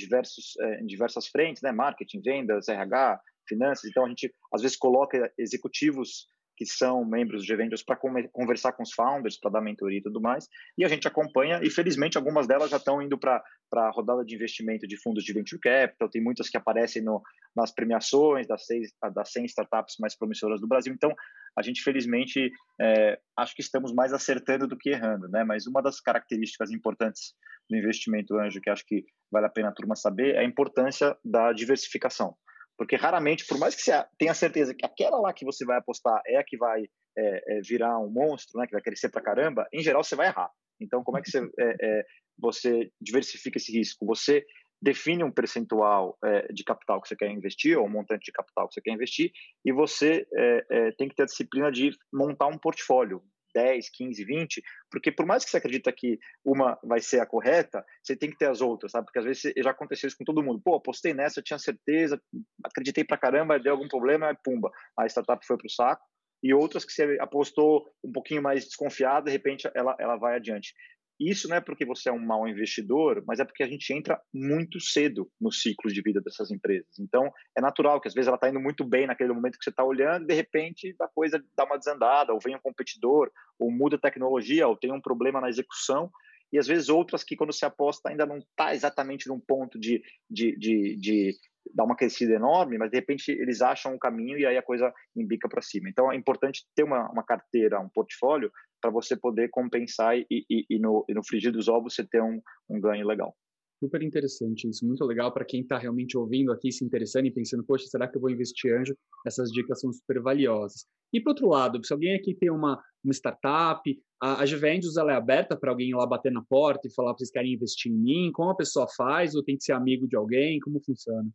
[0.60, 1.72] é, em diversas frentes, né?
[1.72, 3.90] marketing, vendas, RH, finanças.
[3.90, 6.26] Então, a gente, às vezes, coloca executivos
[6.60, 10.20] que são membros de Ventures para conversar com os founders, para dar mentoria e tudo
[10.20, 10.46] mais.
[10.76, 13.42] E a gente acompanha, e felizmente algumas delas já estão indo para
[13.72, 17.22] a rodada de investimento de fundos de venture capital, tem muitas que aparecem no,
[17.56, 20.92] nas premiações das, seis, das 100 startups mais promissoras do Brasil.
[20.92, 21.14] Então,
[21.56, 25.42] a gente felizmente é, acho que estamos mais acertando do que errando, né?
[25.42, 27.32] Mas uma das características importantes
[27.70, 31.16] do investimento anjo que acho que vale a pena a turma saber é a importância
[31.24, 32.36] da diversificação.
[32.80, 36.18] Porque raramente, por mais que você tenha certeza que aquela lá que você vai apostar
[36.26, 36.80] é a que vai
[37.14, 40.28] é, é, virar um monstro, né, que vai crescer pra caramba, em geral você vai
[40.28, 40.50] errar.
[40.80, 42.04] Então, como é que você, é, é
[42.38, 44.06] você diversifica esse risco?
[44.06, 44.46] Você
[44.80, 48.66] define um percentual é, de capital que você quer investir, ou um montante de capital
[48.66, 49.30] que você quer investir,
[49.62, 53.22] e você é, tem que ter a disciplina de montar um portfólio,
[53.54, 57.84] 10, 15, 20, porque por mais que você acredita que uma vai ser a correta,
[58.02, 59.06] você tem que ter as outras, sabe?
[59.06, 60.60] Porque às vezes já aconteceu isso com todo mundo.
[60.64, 62.20] Pô, apostei nessa, eu tinha certeza,
[62.64, 66.04] acreditei pra caramba, deu algum problema, pumba, a startup foi pro saco.
[66.42, 70.72] E outras que você apostou um pouquinho mais desconfiada, de repente ela, ela vai adiante.
[71.20, 74.18] Isso não é porque você é um mau investidor, mas é porque a gente entra
[74.32, 76.98] muito cedo no ciclo de vida dessas empresas.
[76.98, 79.68] Então, é natural que às vezes ela está indo muito bem naquele momento que você
[79.68, 83.96] está olhando, de repente a coisa dá uma desandada, ou vem um competidor, ou muda
[83.96, 86.10] a tecnologia, ou tem um problema na execução.
[86.50, 90.02] E às vezes outras que, quando se aposta, ainda não está exatamente num ponto de,
[90.28, 91.34] de, de, de
[91.74, 94.92] dar uma crescida enorme, mas de repente eles acham um caminho e aí a coisa
[95.14, 95.88] embica para cima.
[95.88, 98.50] Então é importante ter uma, uma carteira, um portfólio,
[98.80, 102.22] para você poder compensar e, e, e, no, e no frigir dos ovos você ter
[102.22, 103.34] um, um ganho legal.
[103.82, 107.64] Super interessante isso, muito legal para quem está realmente ouvindo aqui, se interessando e pensando,
[107.64, 108.94] poxa, será que eu vou investir anjo?
[109.26, 110.84] Essas dicas são super valiosas.
[111.12, 113.82] E por outro lado, se alguém aqui tem uma, uma startup,
[114.22, 117.14] a, a Gvendos ela é aberta para alguém ir lá bater na porta e falar,
[117.14, 118.30] vocês querem investir em mim?
[118.32, 119.34] Como a pessoa faz?
[119.34, 120.60] Ou tem que ser amigo de alguém?
[120.60, 121.28] Como funciona?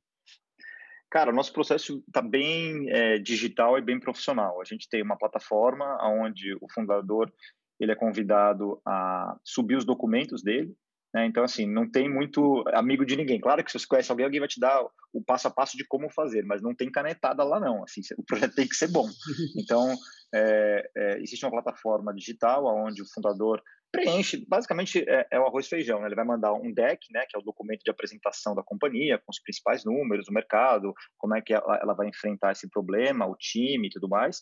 [1.16, 4.60] Cara, o nosso processo está bem é, digital e bem profissional.
[4.60, 7.32] A gente tem uma plataforma onde o fundador
[7.80, 10.76] ele é convidado a subir os documentos dele.
[11.14, 11.26] Né?
[11.26, 13.40] Então, assim, não tem muito amigo de ninguém.
[13.40, 15.88] Claro que se você conhece alguém, alguém vai te dar o passo a passo de
[15.88, 17.86] como fazer, mas não tem canetada lá, não.
[17.86, 19.08] Assim, o projeto tem que ser bom.
[19.58, 19.96] Então,
[20.34, 23.64] é, é, existe uma plataforma digital onde o fundador
[23.96, 26.08] preenche, basicamente é, é o arroz e feijão, né?
[26.08, 29.32] Ele vai mandar um deck, né, que é o documento de apresentação da companhia, com
[29.32, 33.36] os principais números do mercado, como é que ela, ela vai enfrentar esse problema, o
[33.36, 34.42] time e tudo mais.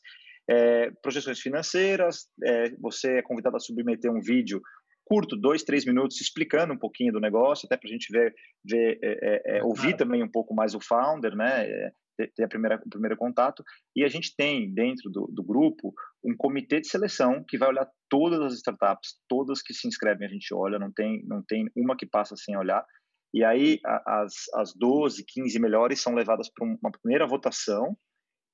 [0.49, 4.61] É, projeções financeiras, é, você é convidado a submeter um vídeo
[5.05, 8.99] curto, dois, três minutos, explicando um pouquinho do negócio, até para a gente ver, ver
[9.01, 9.11] é,
[9.55, 11.91] é, é ouvir também um pouco mais o founder, né?
[12.15, 13.63] Ter a primeira, o primeiro contato.
[13.95, 17.89] E a gente tem dentro do, do grupo um comitê de seleção que vai olhar
[18.09, 21.97] todas as startups, todas que se inscrevem a gente olha, não tem, não tem uma
[21.97, 22.85] que passa sem olhar.
[23.33, 27.97] E aí as, as 12, 15 melhores são levadas para uma primeira votação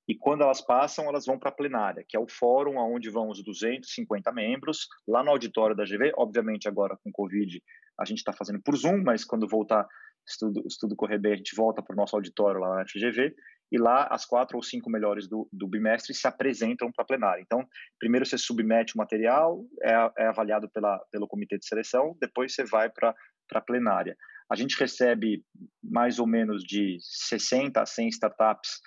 [0.09, 3.29] e quando elas passam, elas vão para a plenária, que é o fórum onde vão
[3.29, 6.13] os 250 membros, lá no auditório da GV.
[6.17, 7.61] Obviamente, agora com Covid,
[7.99, 9.87] a gente está fazendo por Zoom, mas quando voltar
[10.29, 13.35] estudo, estudo correr bem, a gente volta para o nosso auditório lá na FGV,
[13.71, 17.41] e lá as quatro ou cinco melhores do, do bimestre se apresentam para a plenária.
[17.41, 17.67] Então,
[17.99, 22.63] primeiro você submete o material, é, é avaliado pela, pelo comitê de seleção, depois você
[22.63, 23.13] vai para
[23.53, 24.15] a plenária.
[24.51, 25.43] A gente recebe
[25.83, 28.81] mais ou menos de 60 a 100 startups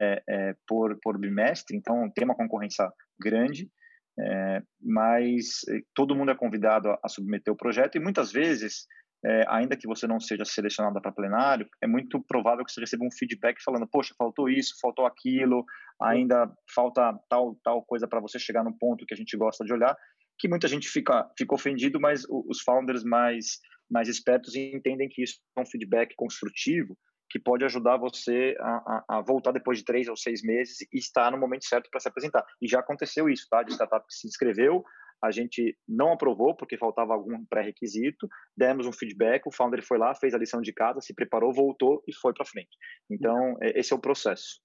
[0.00, 3.70] é, é, por, por bimestre, então tem uma concorrência grande,
[4.18, 5.60] é, mas
[5.94, 8.86] todo mundo é convidado a, a submeter o projeto e muitas vezes
[9.24, 13.04] é, ainda que você não seja selecionada para plenário, é muito provável que você receba
[13.04, 15.64] um feedback falando, poxa, faltou isso, faltou aquilo,
[16.00, 19.72] ainda falta tal tal coisa para você chegar no ponto que a gente gosta de
[19.72, 19.96] olhar,
[20.38, 23.58] que muita gente fica, fica ofendido, mas os founders mais,
[23.90, 26.96] mais espertos entendem que isso é um feedback construtivo
[27.28, 30.98] que pode ajudar você a, a, a, voltar depois de três ou seis meses e
[30.98, 32.44] estar no momento certo para se apresentar.
[32.62, 33.62] E já aconteceu isso, tá?
[33.62, 34.84] De startup que se inscreveu,
[35.22, 40.14] a gente não aprovou porque faltava algum pré-requisito, demos um feedback, o founder foi lá,
[40.14, 42.76] fez a lição de casa, se preparou, voltou e foi para frente.
[43.10, 44.60] Então, é, esse é o processo.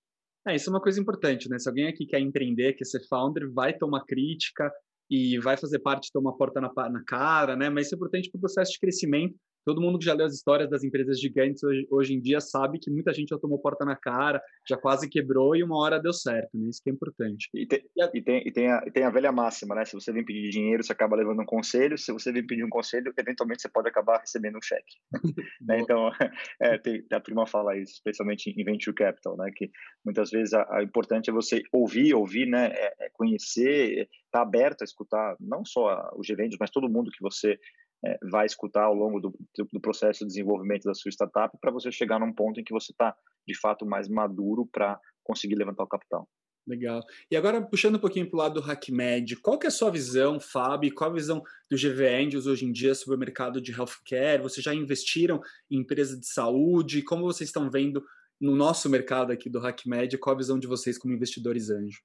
[0.47, 1.59] É, isso é uma coisa importante, né?
[1.59, 4.71] Se alguém aqui quer empreender, quer ser founder, vai tomar crítica
[5.09, 7.69] e vai fazer parte de tomar porta na, na cara, né?
[7.69, 10.33] Mas isso é importante para o processo de crescimento todo mundo que já leu as
[10.33, 13.85] histórias das empresas gigantes hoje, hoje, em dia sabe que muita gente já tomou porta
[13.85, 16.69] na cara, já quase quebrou e uma hora deu certo, né?
[16.69, 17.49] Isso que é importante.
[17.53, 19.85] E tem, e tem, e tem, a, e tem a velha máxima, né?
[19.85, 21.97] Se você vem pedir dinheiro, você acaba levando um conselho.
[21.97, 24.97] Se você vem pedir um conselho, eventualmente você pode acabar recebendo um cheque.
[25.61, 25.79] né?
[25.79, 26.09] Então,
[26.59, 29.51] é, tem, a turma fala isso, especialmente em venture capital, né?
[29.55, 29.69] Que
[30.03, 32.71] muitas vezes a, a importante é você ouvir, ouvir, né?
[32.73, 37.11] É, é conhecer, estar tá aberto a escutar não só os gerentes, mas todo mundo
[37.11, 37.59] que você
[38.03, 39.33] é, vai escutar ao longo do,
[39.71, 42.91] do, processo de desenvolvimento da sua startup para você chegar num ponto em que você
[42.91, 43.15] está,
[43.47, 46.27] de fato, mais maduro para conseguir levantar o capital.
[46.67, 47.01] Legal.
[47.29, 49.89] E agora, puxando um pouquinho para o lado do HackMed, qual que é a sua
[49.89, 53.71] visão, Fábio, qual a visão do GV Angels hoje em dia sobre o mercado de
[53.71, 54.41] healthcare?
[54.41, 57.01] Vocês já investiram em empresas de saúde?
[57.01, 58.03] Como vocês estão vendo
[58.39, 60.17] no nosso mercado aqui do HackMed?
[60.19, 61.99] Qual a visão de vocês como investidores anjo?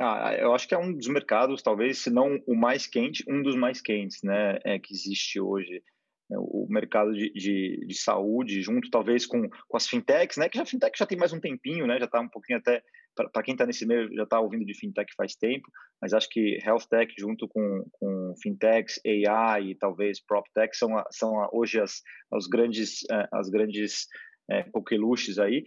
[0.00, 3.42] Ah, eu acho que é um dos mercados, talvez, se não o mais quente, um
[3.42, 5.82] dos mais quentes, né, é, que existe hoje.
[6.30, 10.60] É, o mercado de, de, de, saúde, junto talvez com, com as fintechs, né, que
[10.60, 12.82] a fintech já tem mais um tempinho, né, já está um pouquinho até,
[13.14, 15.68] para quem está nesse meio, já está ouvindo de fintech faz tempo,
[16.00, 21.32] mas acho que health tech junto com, com fintechs, AI e talvez PropTech são, são
[21.52, 24.06] hoje as, as grandes, é, as grandes
[24.50, 25.64] é, coqueluches aí,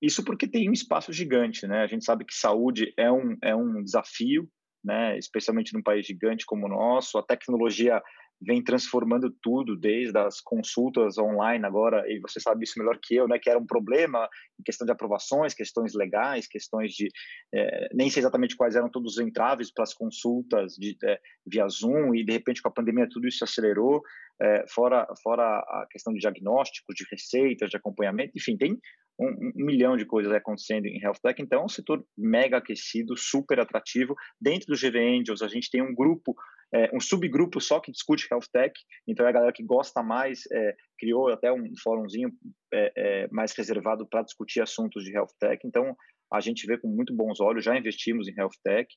[0.00, 1.82] Isso porque tem um espaço gigante, né?
[1.82, 4.48] A gente sabe que saúde é um, é um desafio,
[4.84, 5.18] né?
[5.18, 7.18] Especialmente num país gigante como o nosso.
[7.18, 8.02] A tecnologia
[8.44, 13.28] vem transformando tudo, desde as consultas online agora, e você sabe isso melhor que eu,
[13.28, 17.08] né, que era um problema em questão de aprovações, questões legais, questões de,
[17.54, 21.68] é, nem sei exatamente quais eram todos os entraves para as consultas de, é, via
[21.68, 24.02] Zoom, e de repente com a pandemia tudo isso acelerou,
[24.40, 28.76] é, fora, fora a questão de diagnóstico, de receitas, de acompanhamento, enfim, tem
[29.22, 33.16] um, um, milhão de coisas acontecendo em health tech, então é um setor mega aquecido,
[33.16, 34.14] super atrativo.
[34.40, 36.34] Dentro do GV Angels, a gente tem um grupo,
[36.74, 38.72] é, um subgrupo só que discute health tech,
[39.06, 42.32] então é a galera que gosta mais, é, criou até um fórumzinho
[42.72, 45.96] é, é mais reservado para discutir assuntos de health tech, então
[46.32, 48.88] a gente vê com muito bons olhos, já investimos em health tech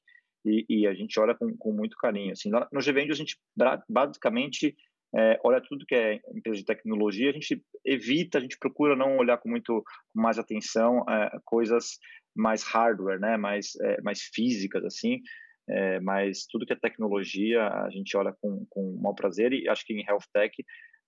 [0.46, 2.32] e, e a gente olha com, com muito carinho.
[2.32, 3.38] Assim, no GV Angels, a gente
[3.90, 4.76] basicamente
[5.18, 9.18] é, olha tudo que é empresa de tecnologia, a gente evita, a gente procura não
[9.18, 11.98] olhar com muito mais atenção é, coisas
[12.36, 15.22] mais hardware, né, mais, é, mais físicas, assim,
[15.70, 19.86] é, mas tudo que é tecnologia a gente olha com, com mau prazer e acho
[19.86, 20.54] que em health tech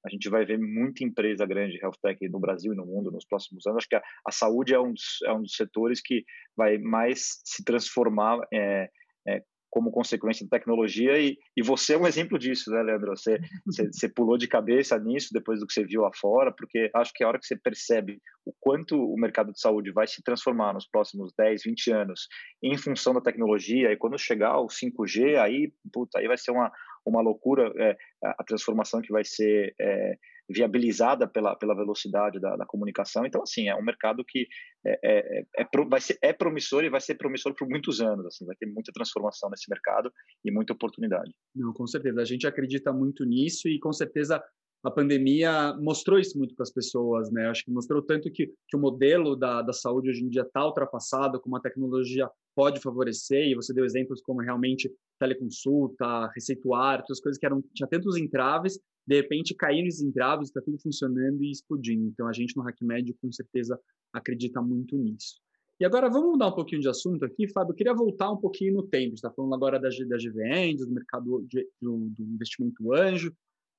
[0.06, 3.12] a gente vai ver muita empresa grande de health tech no Brasil e no mundo
[3.12, 3.80] nos próximos anos.
[3.80, 6.24] Acho que a, a saúde é um, dos, é um dos setores que
[6.56, 8.90] vai mais se transformar é,
[9.28, 13.16] é, como consequência da tecnologia e, e você é um exemplo disso, né, Leandro?
[13.16, 16.90] Você, você, você, pulou de cabeça nisso depois do que você viu lá fora, porque
[16.94, 20.24] acho que a hora que você percebe o quanto o mercado de saúde vai se
[20.24, 22.28] transformar nos próximos 10, 20 anos
[22.64, 26.72] em função da tecnologia e quando chegar o 5G, aí, puta, aí vai ser uma,
[27.06, 30.18] uma loucura é, a transformação que vai ser é,
[30.50, 33.26] viabilizada pela, pela velocidade da, da, comunicação.
[33.26, 34.48] Então, assim, é um mercado que
[34.86, 38.26] é, é, é, é vai ser, é promissor e vai ser promissor por muitos anos.
[38.26, 40.12] Assim, vai ter muita transformação nesse mercado
[40.44, 41.32] e muita oportunidade.
[41.56, 42.22] Não, com certeza.
[42.22, 44.42] A gente acredita muito nisso e, com certeza,
[44.84, 47.48] a pandemia mostrou isso muito para as pessoas, né?
[47.48, 50.66] Acho que mostrou tanto que, que o modelo da, da saúde hoje em dia está
[50.66, 57.20] ultrapassado, como a tecnologia pode favorecer, e você deu exemplos como realmente teleconsulta, receituário, outras
[57.20, 61.52] coisas que eram tinha tantos entraves, de repente caíram os entraves, está tudo funcionando e
[61.52, 62.08] explodindo.
[62.08, 63.80] Então a gente no HackMed com certeza
[64.14, 65.40] acredita muito nisso.
[65.80, 67.72] E agora vamos mudar um pouquinho de assunto aqui, Fábio.
[67.72, 69.14] Eu queria voltar um pouquinho no tempo.
[69.14, 73.32] Está falando agora da, da GVN, do mercado de, do, do, investimento anjo.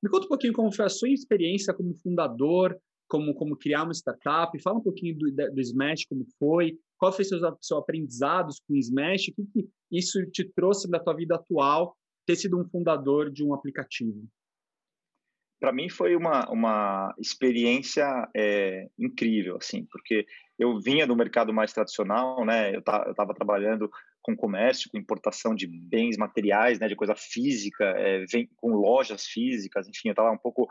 [0.02, 3.92] Me conta um pouquinho como foi a sua experiência como fundador, como, como criar uma
[3.92, 4.56] startup.
[4.62, 6.78] Fala um pouquinho do, do Smash, como foi.
[6.96, 9.28] Qual foi seus, seus aprendizados com o Smash?
[9.28, 13.44] O que, que isso te trouxe da tua vida atual, ter sido um fundador de
[13.44, 14.24] um aplicativo?
[15.60, 20.26] Para mim foi uma, uma experiência é, incrível, assim, porque
[20.58, 22.74] eu vinha do mercado mais tradicional, né?
[22.74, 23.88] Eu estava trabalhando
[24.20, 26.88] com comércio, com importação de bens materiais, né?
[26.88, 30.68] De coisa física, é, vem, com lojas físicas, enfim, eu estava um pouco,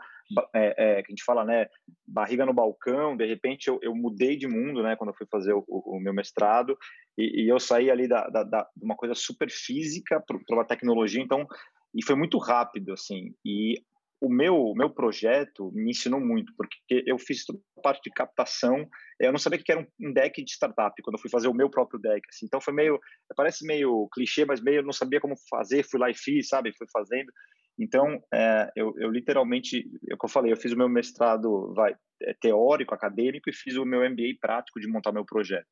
[0.54, 1.66] é, é, que a gente fala, né?
[2.06, 3.16] Barriga no balcão.
[3.16, 4.94] De repente eu, eu mudei de mundo, né?
[4.94, 6.76] Quando eu fui fazer o, o meu mestrado
[7.16, 10.64] e, e, eu saí ali da, da, da, de uma coisa super física para uma
[10.64, 11.46] tecnologia, então
[11.94, 13.82] e foi muito rápido assim e
[14.20, 18.88] o meu, meu projeto me ensinou muito, porque eu fiz toda a parte de captação,
[19.20, 21.70] eu não sabia que era um deck de startup, quando eu fui fazer o meu
[21.70, 22.98] próprio deck, assim, então foi meio,
[23.36, 26.72] parece meio clichê, mas meio, eu não sabia como fazer, fui lá e fiz, sabe,
[26.76, 27.30] fui fazendo,
[27.78, 31.72] então, é, eu, eu, literalmente, é o que eu falei, eu fiz o meu mestrado
[31.74, 35.66] vai, é, teórico, acadêmico, e fiz o meu MBA prático de montar meu projeto.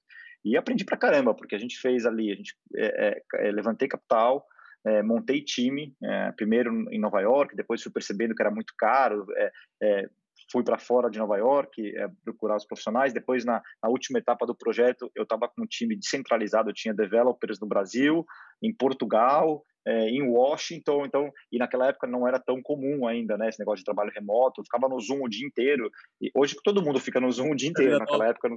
[0.45, 3.89] E aprendi pra caramba, porque a gente fez ali, a gente é, é, é levantei
[3.89, 4.47] capital,
[4.87, 9.27] é, montei time, é, primeiro em Nova York, depois fui percebendo que era muito caro,
[9.37, 10.09] é, é
[10.51, 13.13] fui para fora de Nova York é, procurar os profissionais.
[13.13, 16.95] Depois, na, na última etapa do projeto, eu estava com um time descentralizado, eu tinha
[16.95, 18.25] developers no Brasil,
[18.63, 23.49] em Portugal, é, em Washington, então, e naquela época não era tão comum ainda, né,
[23.49, 26.99] esse negócio de trabalho remoto, ficava no Zoom o dia inteiro, e hoje todo mundo
[26.99, 28.57] fica no Zoom o dia inteiro, naquela época, no,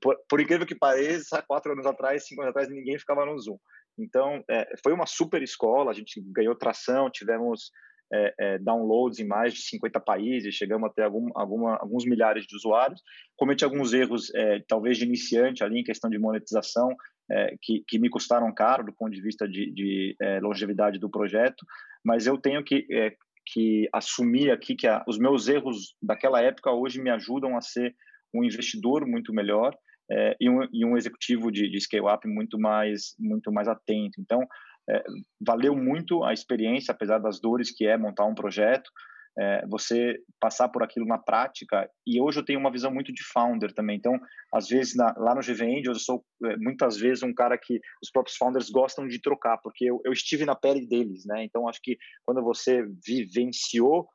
[0.00, 3.58] por, por, incrível que pareça, quatro anos atrás, cinco anos atrás, ninguém ficava no Zoom.
[3.98, 7.70] Então, é, foi uma super escola, a gente ganhou tração, tivemos
[8.12, 12.56] é, é, downloads em mais de 50 países, chegamos até algum, alguma, alguns milhares de
[12.56, 13.02] usuários.
[13.36, 16.96] Cometi alguns erros, é, talvez de iniciante ali, em questão de monetização,
[17.30, 21.10] é, que, que, me custaram caro do ponto de vista de, de é, longevidade do
[21.10, 21.64] projeto,
[22.04, 23.14] mas eu tenho que, é,
[23.46, 27.94] que assumir aqui que a, os meus erros daquela época hoje me ajudam a ser
[28.34, 29.76] um investidor muito melhor
[30.10, 34.20] é, e, um, e, um, executivo de, de scale-up muito mais, muito mais atento.
[34.20, 34.40] Então,
[34.88, 35.02] é,
[35.40, 38.90] valeu muito a experiência, apesar das dores que é montar um projeto,
[39.38, 41.88] é, você passar por aquilo na prática.
[42.06, 43.96] E hoje eu tenho uma visão muito de founder também.
[43.96, 44.18] Então,
[44.52, 48.10] às vezes, na, lá no GVend, eu sou é, muitas vezes um cara que os
[48.10, 51.44] próprios founders gostam de trocar, porque eu, eu estive na pele deles, né?
[51.44, 51.96] Então, acho que
[52.26, 54.08] quando você vivenciou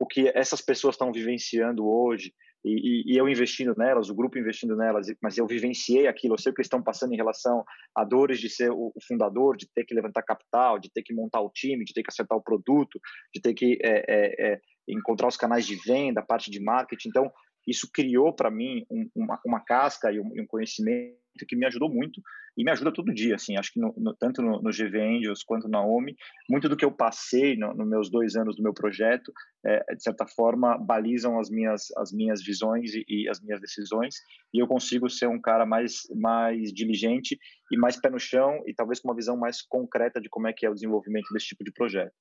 [0.00, 2.32] o que essas pessoas estão vivenciando hoje,
[2.68, 6.50] e, e, eu investindo nelas, o grupo investindo nelas, mas eu vivenciei aquilo, eu sei
[6.50, 9.84] o que eles estão passando em relação a dores de ser o, fundador, de ter
[9.84, 13.00] que levantar capital, de ter que montar o time, de ter que acertar o produto,
[13.32, 17.08] de ter que é, é, é, encontrar os canais de venda, a parte de marketing.
[17.08, 17.30] Então,
[17.66, 21.92] isso criou para mim um, uma, uma, casca e um, um conhecimento que me ajudou
[21.92, 22.22] muito
[22.56, 25.42] e me ajuda todo dia, assim, acho que no, no, tanto no, no GV Angels
[25.42, 26.16] quanto na OMI,
[26.48, 29.32] muito do que eu passei nos no meus dois anos do meu projeto,
[29.64, 34.14] é, de certa forma, balizam as minhas, as minhas visões e, e, as minhas decisões,
[34.54, 37.38] e eu consigo ser um cara mais, mais diligente
[37.70, 40.52] e mais pé no chão e talvez com uma visão mais concreta de como é
[40.52, 42.14] que é o desenvolvimento desse tipo de projeto.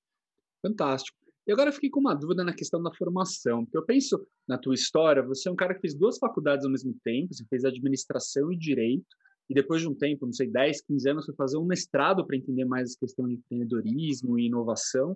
[0.65, 1.24] Fantástico.
[1.47, 4.57] E agora eu fiquei com uma dúvida na questão da formação, porque eu penso na
[4.57, 7.63] tua história, você é um cara que fez duas faculdades ao mesmo tempo, você fez
[7.63, 9.05] administração e direito,
[9.49, 12.35] e depois de um tempo, não sei, 10, 15 anos, foi fazer um mestrado para
[12.35, 15.15] entender mais a questão de empreendedorismo e inovação.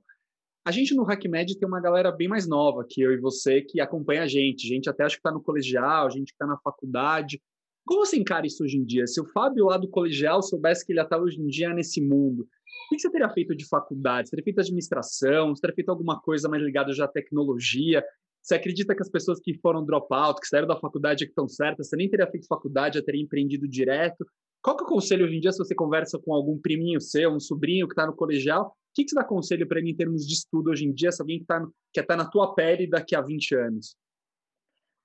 [0.64, 3.82] A gente no HackMed tem uma galera bem mais nova que eu e você, que
[3.82, 4.68] acompanha a gente.
[4.68, 7.42] Gente até acho que está no colegial, gente que está na faculdade.
[7.84, 9.08] Como você encara isso hoje em dia?
[9.08, 12.48] Se o Fábio lá do colegial soubesse que ele está hoje em dia nesse mundo,
[12.92, 14.28] o que você teria feito de faculdade?
[14.28, 15.56] Você teria feito administração?
[15.56, 18.04] Você teria feito alguma coisa mais ligada já à tecnologia?
[18.42, 21.90] Você acredita que as pessoas que foram dropout, que saíram da faculdade que estão certas,
[21.90, 24.26] você nem teria feito faculdade, já teria empreendido direto?
[24.62, 27.32] Qual que é o conselho hoje em dia se você conversa com algum priminho seu,
[27.32, 28.68] um sobrinho que está no colegial?
[28.68, 31.12] O que, que você dá conselho para ele em termos de estudo hoje em dia,
[31.12, 33.96] se alguém que está que tá na tua pele daqui a 20 anos?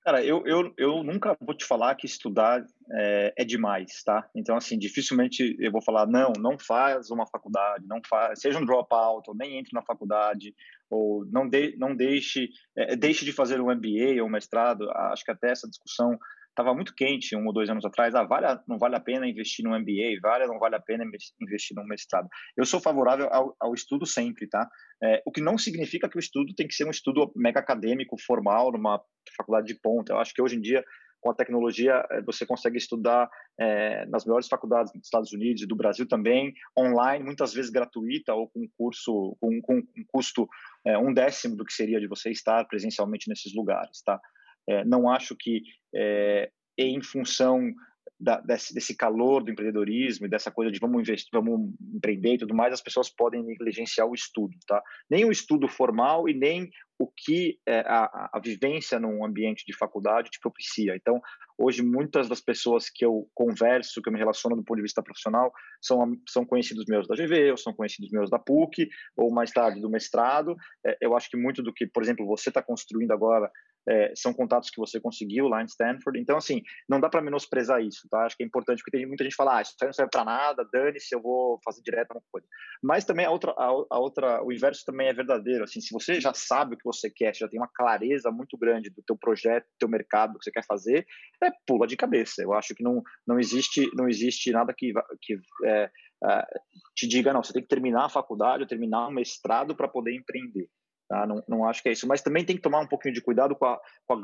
[0.05, 2.63] Cara, eu, eu, eu nunca vou te falar que estudar
[2.93, 4.29] é, é, demais, tá?
[4.37, 8.67] Então, assim, dificilmente eu vou falar, não, não faz uma faculdade, não faz, seja um
[8.67, 10.55] dropout, ou nem entre na faculdade,
[10.91, 14.91] ou não, de, não deixe, é, deixe de fazer um MBA ou um mestrado.
[14.91, 16.19] Acho que até essa discussão
[16.55, 18.15] estava muito quente um ou dois anos atrás.
[18.15, 21.77] Ah, vale, não vale a pena investir no MBA, vale, não vale a pena investir
[21.77, 22.29] no mestrado.
[22.57, 24.69] Eu sou favorável ao, ao estudo sempre, tá?
[25.03, 28.17] É, o que não significa que o estudo tem que ser um estudo mega acadêmico,
[28.25, 29.01] formal, numa
[29.37, 30.13] faculdade de ponta.
[30.13, 30.85] Eu acho que hoje em dia
[31.25, 35.67] com a tecnologia é, você consegue estudar é, nas melhores faculdades dos Estados Unidos e
[35.67, 40.47] do Brasil também, online, muitas vezes gratuita ou com curso com, com um custo
[40.87, 44.21] é, um décimo do que seria de você estar presencialmente nesses lugares, tá?
[44.69, 45.63] É, não acho que
[45.95, 47.73] é, em função
[48.19, 52.39] da, desse, desse, calor do empreendedorismo e dessa coisa de vamos investir, vamos empreender e
[52.39, 54.83] tudo mais, as pessoas podem negligenciar o estudo, tá?
[55.11, 59.77] Nem o estudo formal e nem o que é, a, a, vivência num ambiente de
[59.77, 60.95] faculdade te propicia.
[60.95, 61.21] Então,
[61.59, 65.03] hoje, muitas das pessoas que eu converso, que eu me relaciono do ponto de vista
[65.03, 69.51] profissional, são, são conhecidos meus da GV, ou são conhecidos meus da PUC, ou mais
[69.51, 70.55] tarde do mestrado.
[70.87, 73.51] É, eu acho que muito do que, por exemplo, você está construindo agora
[73.89, 76.19] é, são contatos que você conseguiu lá em Stanford.
[76.19, 78.25] Então, assim, não dá para menosprezar isso, tá?
[78.25, 80.11] Acho que é importante, porque tem muita gente que fala, ah, isso aí não serve
[80.11, 82.47] para nada, dane-se, eu vou fazer direto uma coisa.
[82.83, 86.21] Mas também a outra, a, a, outra, o inverso também é verdadeiro, assim, se você
[86.21, 89.65] já sabe o que você quer, já tem uma clareza muito grande do teu projeto,
[89.65, 91.07] do teu mercado, do que você quer fazer,
[91.43, 92.43] é pula de cabeça.
[92.43, 95.91] Eu acho que não, não, existe, não existe nada que, que é,
[96.25, 96.47] é,
[96.95, 100.15] te diga, não, você tem que terminar a faculdade ou terminar um mestrado para poder
[100.15, 100.69] empreender.
[101.09, 101.27] Tá?
[101.27, 102.07] Não, não acho que é isso.
[102.07, 104.21] Mas também tem que tomar um pouquinho de cuidado com a, com a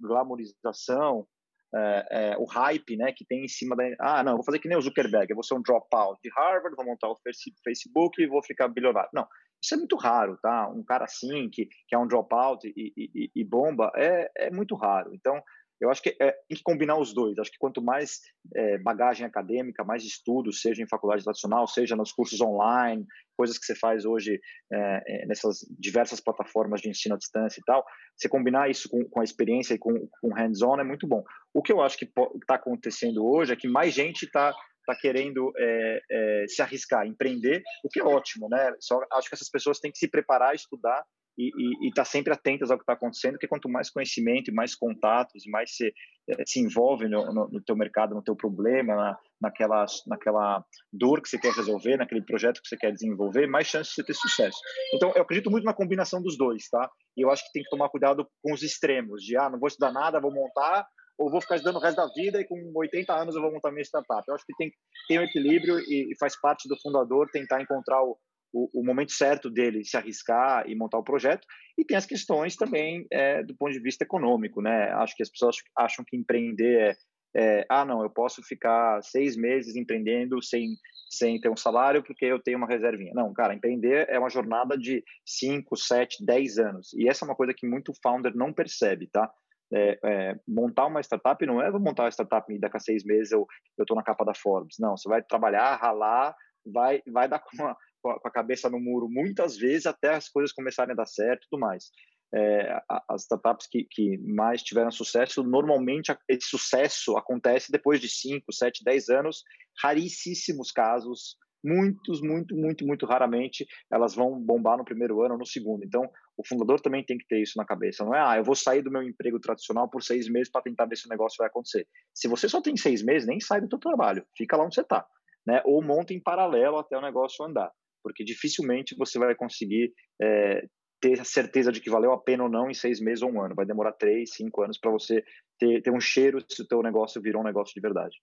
[0.00, 1.26] glamourização,
[1.72, 3.84] é, é, o hype né, que tem em cima da.
[4.00, 6.74] Ah, não, vou fazer que nem o Zuckerberg, eu vou ser um dropout de Harvard,
[6.74, 7.16] vou montar o
[7.62, 9.10] Facebook e vou ficar bilionário.
[9.14, 9.26] Não,
[9.62, 10.68] isso é muito raro, tá?
[10.68, 14.74] Um cara assim, que, que é um dropout e, e, e bomba, é, é muito
[14.74, 15.14] raro.
[15.14, 15.40] Então,
[15.80, 17.38] eu acho que é, tem que combinar os dois.
[17.38, 18.20] Acho que quanto mais
[18.54, 23.64] é, bagagem acadêmica, mais estudos, seja em faculdade tradicional, seja nos cursos online, coisas que
[23.64, 24.38] você faz hoje
[24.72, 27.84] é, é nessas diversas plataformas de ensino à distância e tal,
[28.16, 31.24] você combinar isso com, com a experiência e com, com hands-on é muito bom.
[31.54, 34.54] O que eu acho que está acontecendo hoje é que mais gente está
[34.86, 38.74] tá querendo é, é, se arriscar, empreender, o que é ótimo, né?
[38.80, 41.04] Só acho que essas pessoas têm que se preparar, estudar
[41.48, 44.74] e estar tá sempre atentas ao que está acontecendo, porque quanto mais conhecimento e mais
[44.74, 45.92] contatos, mais se,
[46.28, 51.22] é, se envolve no, no, no, teu mercado, no teu problema, na, naquela, naquela dor
[51.22, 54.14] que você quer resolver, naquele projeto que você quer desenvolver, mais chance de você ter
[54.14, 54.58] sucesso.
[54.94, 56.90] Então, eu acredito muito na combinação dos dois, tá?
[57.16, 59.68] E eu acho que tem que tomar cuidado com os extremos, de, ah, não vou
[59.68, 60.86] estudar nada, vou montar,
[61.20, 63.70] ou vou ficar estudando o resto da vida e com 80 anos eu vou montar
[63.70, 64.24] minha startup.
[64.26, 64.72] Eu acho que tem,
[65.06, 68.16] tem um equilíbrio e, e faz parte do fundador tentar encontrar o,
[68.52, 71.46] o, o, momento certo dele se arriscar e montar o projeto.
[71.78, 74.90] E tem as questões também é, do ponto de vista econômico, né?
[74.92, 76.96] Acho que as pessoas acham que empreender
[77.34, 80.76] é, é ah, não, eu posso ficar seis meses empreendendo sem,
[81.08, 83.12] sem ter um salário porque eu tenho uma reservinha.
[83.14, 86.92] Não, cara, empreender é uma jornada de cinco, sete, dez anos.
[86.94, 89.30] E essa é uma coisa que muito founder não percebe, tá?
[89.72, 93.04] É, é, montar uma startup não é vou montar uma startup e daqui a seis
[93.04, 93.46] meses eu
[93.78, 94.76] estou na capa da Forbes.
[94.80, 96.34] Não, você vai trabalhar, ralar,
[96.66, 100.52] vai, vai dar com a, com a cabeça no muro muitas vezes até as coisas
[100.52, 101.90] começarem a dar certo e tudo mais.
[102.32, 108.52] É, as startups que, que mais tiveram sucesso, normalmente esse sucesso acontece depois de 5,
[108.52, 109.42] 7, 10 anos,
[109.82, 115.46] raríssimos casos muitos, muito, muito, muito raramente elas vão bombar no primeiro ano ou no
[115.46, 115.84] segundo.
[115.84, 118.04] Então, o fundador também tem que ter isso na cabeça.
[118.04, 120.86] Não é, ah, eu vou sair do meu emprego tradicional por seis meses para tentar
[120.86, 121.86] ver se o negócio vai acontecer.
[122.14, 124.80] Se você só tem seis meses, nem sai do teu trabalho, fica lá onde você
[124.80, 125.06] está.
[125.46, 125.62] Né?
[125.64, 127.70] Ou monta em paralelo até o negócio andar,
[128.02, 130.66] porque dificilmente você vai conseguir é,
[131.00, 133.40] ter a certeza de que valeu a pena ou não em seis meses ou um
[133.40, 133.54] ano.
[133.54, 135.24] Vai demorar três, cinco anos para você
[135.58, 138.16] ter, ter um cheiro se o teu negócio virou um negócio de verdade.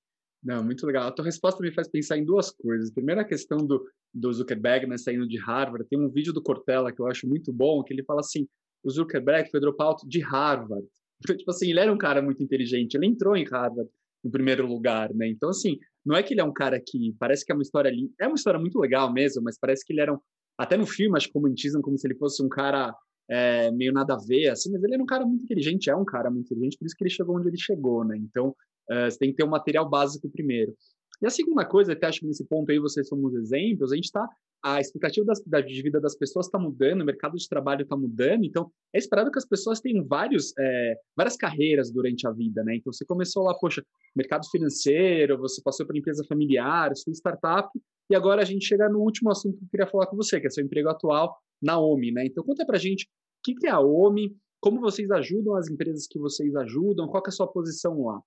[0.44, 1.08] Não, muito legal.
[1.08, 2.92] A tua resposta me faz pensar em duas coisas.
[2.94, 5.88] Primeiro, a questão do, do Zuckerberg né, saindo de Harvard.
[5.90, 8.48] Tem um vídeo do Cortella que eu acho muito bom, que ele fala assim,
[8.84, 10.86] o Zuckerberg foi dropout de Harvard.
[11.26, 13.90] Tipo assim, ele era um cara muito inteligente, ele entrou em Harvard
[14.28, 15.28] em primeiro lugar, né?
[15.28, 17.90] Então, assim, não é que ele é um cara que parece que é uma história
[17.90, 20.20] ali, é uma história muito legal mesmo, mas parece que ele era um,
[20.58, 22.94] até no filme, acho que comentizam como se ele fosse um cara
[23.30, 26.06] é, meio nada a ver, assim, mas ele era um cara muito inteligente, é um
[26.06, 28.18] cara muito inteligente, por isso que ele chegou onde ele chegou, né?
[28.18, 28.56] Então,
[28.90, 30.74] Uh, você tem que ter o um material básico primeiro.
[31.22, 34.06] E a segunda coisa, até acho que nesse ponto aí vocês somos exemplos, a gente
[34.06, 34.28] está
[34.64, 37.96] a expectativa das, da, de vida das pessoas está mudando, o mercado de trabalho está
[37.96, 42.64] mudando, então é esperado que as pessoas tenham vários, é, várias carreiras durante a vida,
[42.64, 42.76] né?
[42.76, 43.84] Então você começou lá, poxa,
[44.16, 47.70] mercado financeiro, você passou para empresa familiar, sua startup,
[48.10, 50.48] e agora a gente chega no último assunto que eu queria falar com você, que
[50.48, 52.26] é seu emprego atual na OMI, né?
[52.26, 56.18] Então conta para gente o que é a OMI, como vocês ajudam as empresas que
[56.18, 58.22] vocês ajudam, qual é a sua posição lá?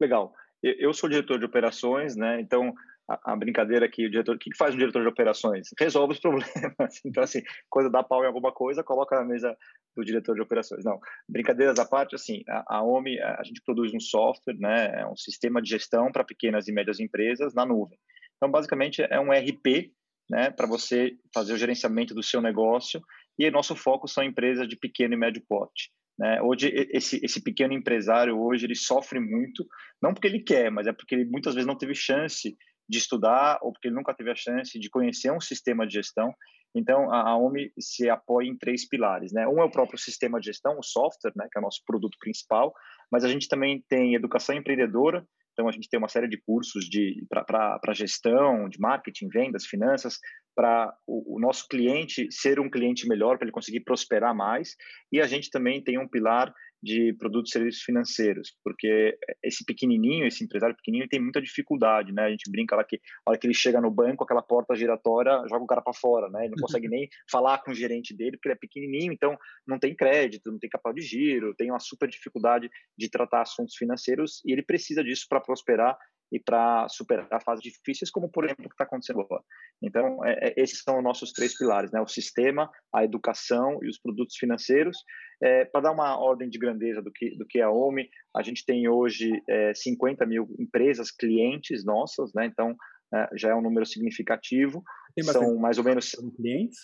[0.00, 0.32] Legal.
[0.62, 2.40] Eu sou diretor de operações, né?
[2.40, 2.74] Então,
[3.08, 5.68] a, a brincadeira aqui, o diretor, o que faz um diretor de operações?
[5.78, 7.00] Resolve os problemas.
[7.04, 9.56] Então, assim, coisa dá pau em alguma coisa, coloca na mesa
[9.96, 10.84] do diretor de operações.
[10.84, 15.00] Não, brincadeiras à parte, assim, a, a OMI, a, a gente produz um software, né?
[15.00, 17.98] É um sistema de gestão para pequenas e médias empresas na nuvem.
[18.36, 19.92] Então, basicamente, é um RP,
[20.30, 20.50] né?
[20.50, 23.02] Para você fazer o gerenciamento do seu negócio.
[23.38, 25.90] E nosso foco são empresas de pequeno e médio porte.
[26.20, 26.38] Né?
[26.42, 29.66] Hoje, esse, esse pequeno empresário, hoje, ele sofre muito,
[30.02, 32.54] não porque ele quer, mas é porque ele muitas vezes não teve chance
[32.86, 36.30] de estudar ou porque ele nunca teve a chance de conhecer um sistema de gestão.
[36.74, 39.32] Então, a, a OMI se apoia em três pilares.
[39.32, 39.48] Né?
[39.48, 42.18] Um é o próprio sistema de gestão, o software, né, que é o nosso produto
[42.20, 42.74] principal,
[43.10, 45.26] mas a gente também tem educação empreendedora,
[45.60, 46.88] então, a gente tem uma série de cursos
[47.28, 50.18] para gestão, de marketing, vendas, finanças,
[50.60, 54.76] para o, o, nosso cliente ser um cliente melhor, para ele conseguir prosperar mais.
[55.10, 56.52] E a gente também tem um pilar
[56.82, 62.24] de produtos e serviços financeiros, porque esse pequenininho, esse empresário pequenininho tem muita dificuldade, né?
[62.24, 65.32] A gente brinca lá que a hora que ele chega no banco, aquela porta giratória
[65.48, 66.44] joga o cara para fora, né?
[66.44, 69.78] Ele não consegue nem falar com o gerente dele porque ele é pequenininho, então não
[69.78, 74.42] tem crédito, não tem capital de giro, tem uma super dificuldade de tratar assuntos financeiros
[74.44, 75.96] e ele precisa disso para prosperar
[76.32, 79.42] e para superar fases difíceis, como por exemplo o que está acontecendo agora.
[79.82, 82.00] Então, é, é, esses são os nossos três pilares, né?
[82.00, 84.96] O sistema, a educação e os produtos financeiros.
[85.42, 88.42] É, para dar uma ordem de grandeza do que, do que é a OMI, a
[88.42, 92.46] gente tem hoje é, 50 mil empresas clientes nossas, né?
[92.46, 92.76] Então,
[93.12, 94.82] é, já é um número significativo.
[95.22, 96.78] São mais ou menos clientes.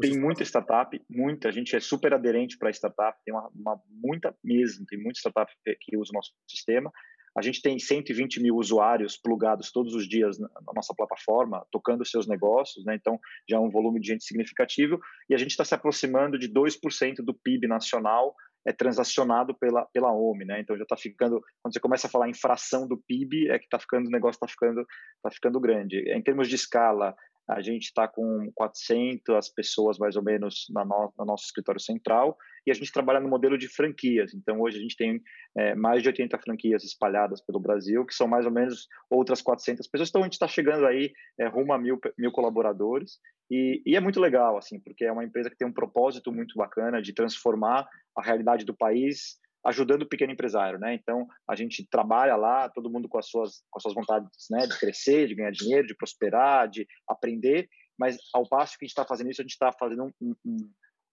[0.00, 1.48] Tem muita startup, muita.
[1.48, 5.52] A gente é super aderente para startup, tem uma, uma, muita mesmo, tem muita startup
[5.80, 6.90] que usa o nosso sistema.
[7.38, 12.26] A gente tem 120 mil usuários plugados todos os dias na nossa plataforma, tocando seus
[12.26, 12.96] negócios, né?
[12.96, 13.18] então
[13.48, 14.98] já é um volume de gente significativo,
[15.30, 18.34] e a gente está se aproximando de 2% do PIB nacional
[18.66, 20.60] é transacionado pela, pela OMI, né?
[20.60, 23.64] Então já está ficando, quando você começa a falar em fração do PIB, é que
[23.64, 24.84] está ficando, o negócio está ficando,
[25.22, 25.96] tá ficando grande.
[26.10, 27.14] Em termos de escala,
[27.48, 32.36] a gente está com 400 pessoas mais ou menos na no, no, nosso escritório central
[32.66, 34.34] e a gente trabalha no modelo de franquias.
[34.34, 35.22] Então, hoje a gente tem
[35.56, 39.86] é, mais de 80 franquias espalhadas pelo Brasil, que são mais ou menos outras 400
[39.86, 40.10] pessoas.
[40.10, 43.18] Então, a gente está chegando aí é, rumo a mil, mil colaboradores
[43.50, 46.54] e, e, é muito legal, assim, porque é uma empresa que tem um propósito muito
[46.54, 50.94] bacana de transformar a realidade do país ajudando o pequeno empresário, né?
[50.94, 54.66] Então a gente trabalha lá, todo mundo com as suas com as suas vontades, né,
[54.66, 58.92] de crescer, de ganhar dinheiro, de prosperar, de aprender, mas ao passo que a gente
[58.92, 60.70] está fazendo isso, a gente está fazendo um, um,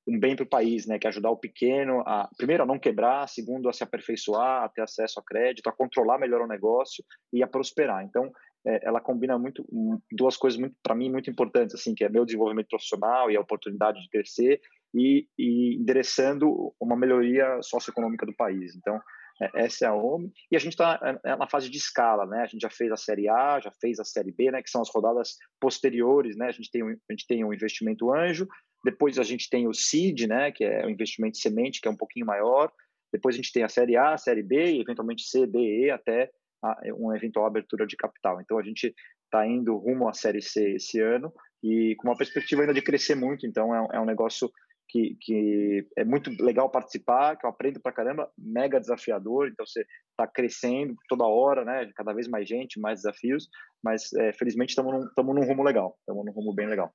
[0.07, 0.99] um bem para o país, né?
[0.99, 4.69] Que é ajudar o pequeno a, primeiro, a não quebrar, segundo, a se aperfeiçoar, a
[4.69, 8.03] ter acesso a crédito, a controlar melhor o negócio e a prosperar.
[8.03, 8.31] Então,
[8.67, 9.65] é, ela combina muito
[10.11, 13.41] duas coisas muito para mim muito importantes, assim, que é meu desenvolvimento profissional e a
[13.41, 14.61] oportunidade de crescer
[14.95, 18.75] e, e endereçando uma melhoria socioeconômica do país.
[18.75, 18.99] Então,
[19.41, 20.31] é, essa é a OMI.
[20.49, 22.43] E a gente está é, é na fase de escala, né?
[22.43, 24.63] A gente já fez a Série A, já fez a Série B, né?
[24.63, 26.47] Que são as rodadas posteriores, né?
[26.47, 28.47] A gente tem um, a gente tem um investimento anjo,
[28.85, 31.97] depois a gente tem o seed, né, que é o investimento semente, que é um
[31.97, 32.71] pouquinho maior.
[33.11, 35.89] Depois a gente tem a série A, a série B e eventualmente C, D, E
[35.89, 36.29] até
[36.63, 38.39] a, uma eventual abertura de capital.
[38.39, 38.93] Então a gente
[39.23, 41.33] está indo rumo à série C esse ano
[41.63, 43.47] e com uma perspectiva ainda de crescer muito.
[43.47, 44.51] Então é, é um negócio
[44.87, 49.85] que, que, é muito legal participar, que eu aprendo pra caramba, mega desafiador, então você
[50.11, 53.47] está crescendo toda hora, né, cada vez mais gente, mais desafios,
[53.83, 56.93] mas é, felizmente estamos num, num rumo legal, estamos num rumo bem legal.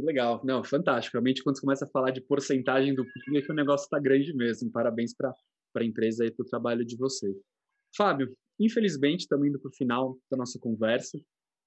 [0.00, 1.16] Legal, não, fantástico.
[1.16, 3.98] Realmente, quando você começa a falar de porcentagem do PIB, é que o negócio está
[3.98, 4.70] grande mesmo.
[4.70, 5.34] Parabéns para
[5.76, 7.34] a empresa e para o trabalho de vocês.
[7.96, 11.18] Fábio, infelizmente, estamos indo para o final da nossa conversa.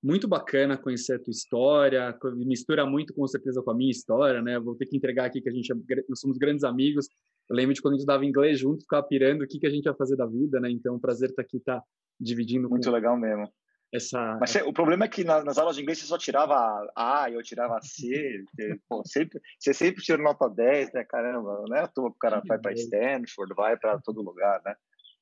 [0.03, 4.59] Muito bacana conhecer a tua história, mistura muito com certeza com a minha história, né?
[4.59, 5.75] Vou ter que entregar aqui que a gente é,
[6.09, 7.07] nós somos grandes amigos.
[7.49, 9.69] Eu lembro de quando a gente estudava inglês junto, ficava pirando o que, que a
[9.69, 10.71] gente ia fazer da vida, né?
[10.71, 11.85] Então, é prazer estar aqui, estar tá
[12.19, 12.69] dividindo.
[12.69, 13.47] Muito legal mesmo
[13.93, 14.37] essa.
[14.39, 16.55] Mas o problema é que na, nas aulas de inglês você só tirava
[16.95, 18.43] A eu tirava C.
[18.47, 21.03] Porque, pô, sempre, você sempre tira nota 10, né?
[21.03, 24.73] Caramba, é à toa que o cara vai para Stanford, vai para todo lugar, né?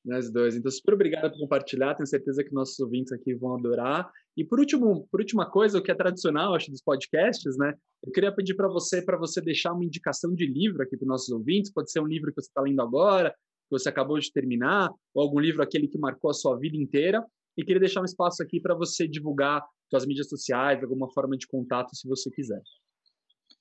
[0.04, 0.56] Nós dois.
[0.56, 1.94] Então, super obrigado por compartilhar.
[1.94, 4.10] Tenho certeza que nossos ouvintes aqui vão adorar.
[4.36, 7.74] E por último, por última coisa, o que é tradicional, acho, dos podcasts, né?
[8.02, 11.08] Eu queria pedir para você, para você deixar uma indicação de livro aqui para os
[11.08, 11.72] nossos ouvintes.
[11.72, 15.22] Pode ser um livro que você está lendo agora, que você acabou de terminar, ou
[15.22, 17.24] algum livro aquele que marcou a sua vida inteira.
[17.56, 21.46] E queria deixar um espaço aqui para você divulgar suas mídias sociais, alguma forma de
[21.46, 22.62] contato, se você quiser.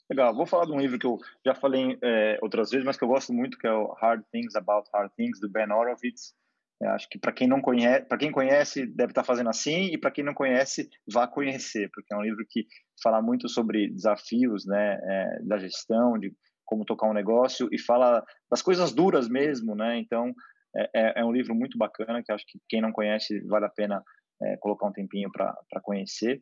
[0.10, 3.04] Legal, vou falar de um livro que eu já falei é, outras vezes, mas que
[3.04, 6.34] eu gosto muito, que é o Hard Things About Hard Things, do Ben Horowitz.
[6.82, 9.88] É, acho que para quem não conhece, para quem conhece, deve estar tá fazendo assim,
[9.92, 12.66] e para quem não conhece, vá conhecer, porque é um livro que
[13.04, 16.34] fala muito sobre desafios, né, é, da gestão, de
[16.66, 19.98] como tocar um negócio e fala das coisas duras mesmo, né?
[19.98, 20.32] Então,
[20.76, 23.70] é, é, é, um livro muito bacana que acho que quem não conhece vale a
[23.70, 24.04] pena
[24.42, 26.42] é, colocar um tempinho para conhecer.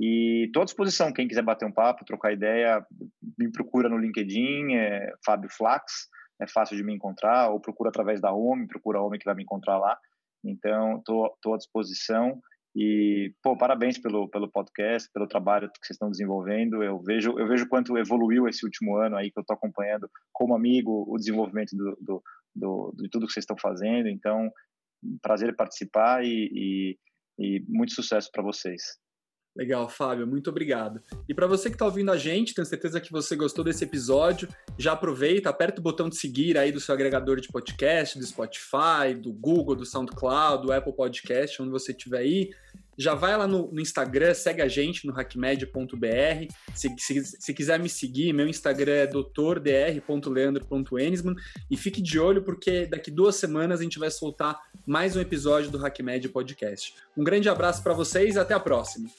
[0.00, 2.84] E estou à disposição, quem quiser bater um papo, trocar ideia,
[3.38, 6.08] me procura no LinkedIn, é Fábio Flax,
[6.40, 9.34] é fácil de me encontrar, ou procura através da OMI, procura a OMI que vai
[9.34, 9.98] me encontrar lá.
[10.44, 12.40] Então, estou à disposição.
[12.74, 16.82] E, pô, parabéns pelo, pelo podcast, pelo trabalho que vocês estão desenvolvendo.
[16.82, 20.54] Eu vejo, eu vejo quanto evoluiu esse último ano aí que eu estou acompanhando como
[20.54, 22.22] amigo o desenvolvimento do, do,
[22.54, 24.08] do, de tudo que vocês estão fazendo.
[24.08, 24.50] Então,
[25.22, 26.98] prazer participar e, e,
[27.38, 28.82] e muito sucesso para vocês.
[29.56, 31.00] Legal, Fábio, muito obrigado.
[31.26, 34.46] E para você que está ouvindo a gente, tenho certeza que você gostou desse episódio.
[34.76, 39.14] Já aproveita, aperta o botão de seguir aí do seu agregador de podcast, do Spotify,
[39.18, 42.50] do Google, do SoundCloud, do Apple Podcast, onde você estiver aí
[42.98, 46.48] já vai lá no, no, Instagram, segue a gente no hackmed.br.
[46.74, 51.34] Se, se, se, quiser me seguir, meu Instagram é doutordr.leandro.enisman
[51.70, 55.70] e fique de olho porque daqui duas semanas a gente vai soltar mais um episódio
[55.70, 56.94] do HackMed Podcast.
[57.16, 59.10] Um grande abraço para vocês e até a próxima.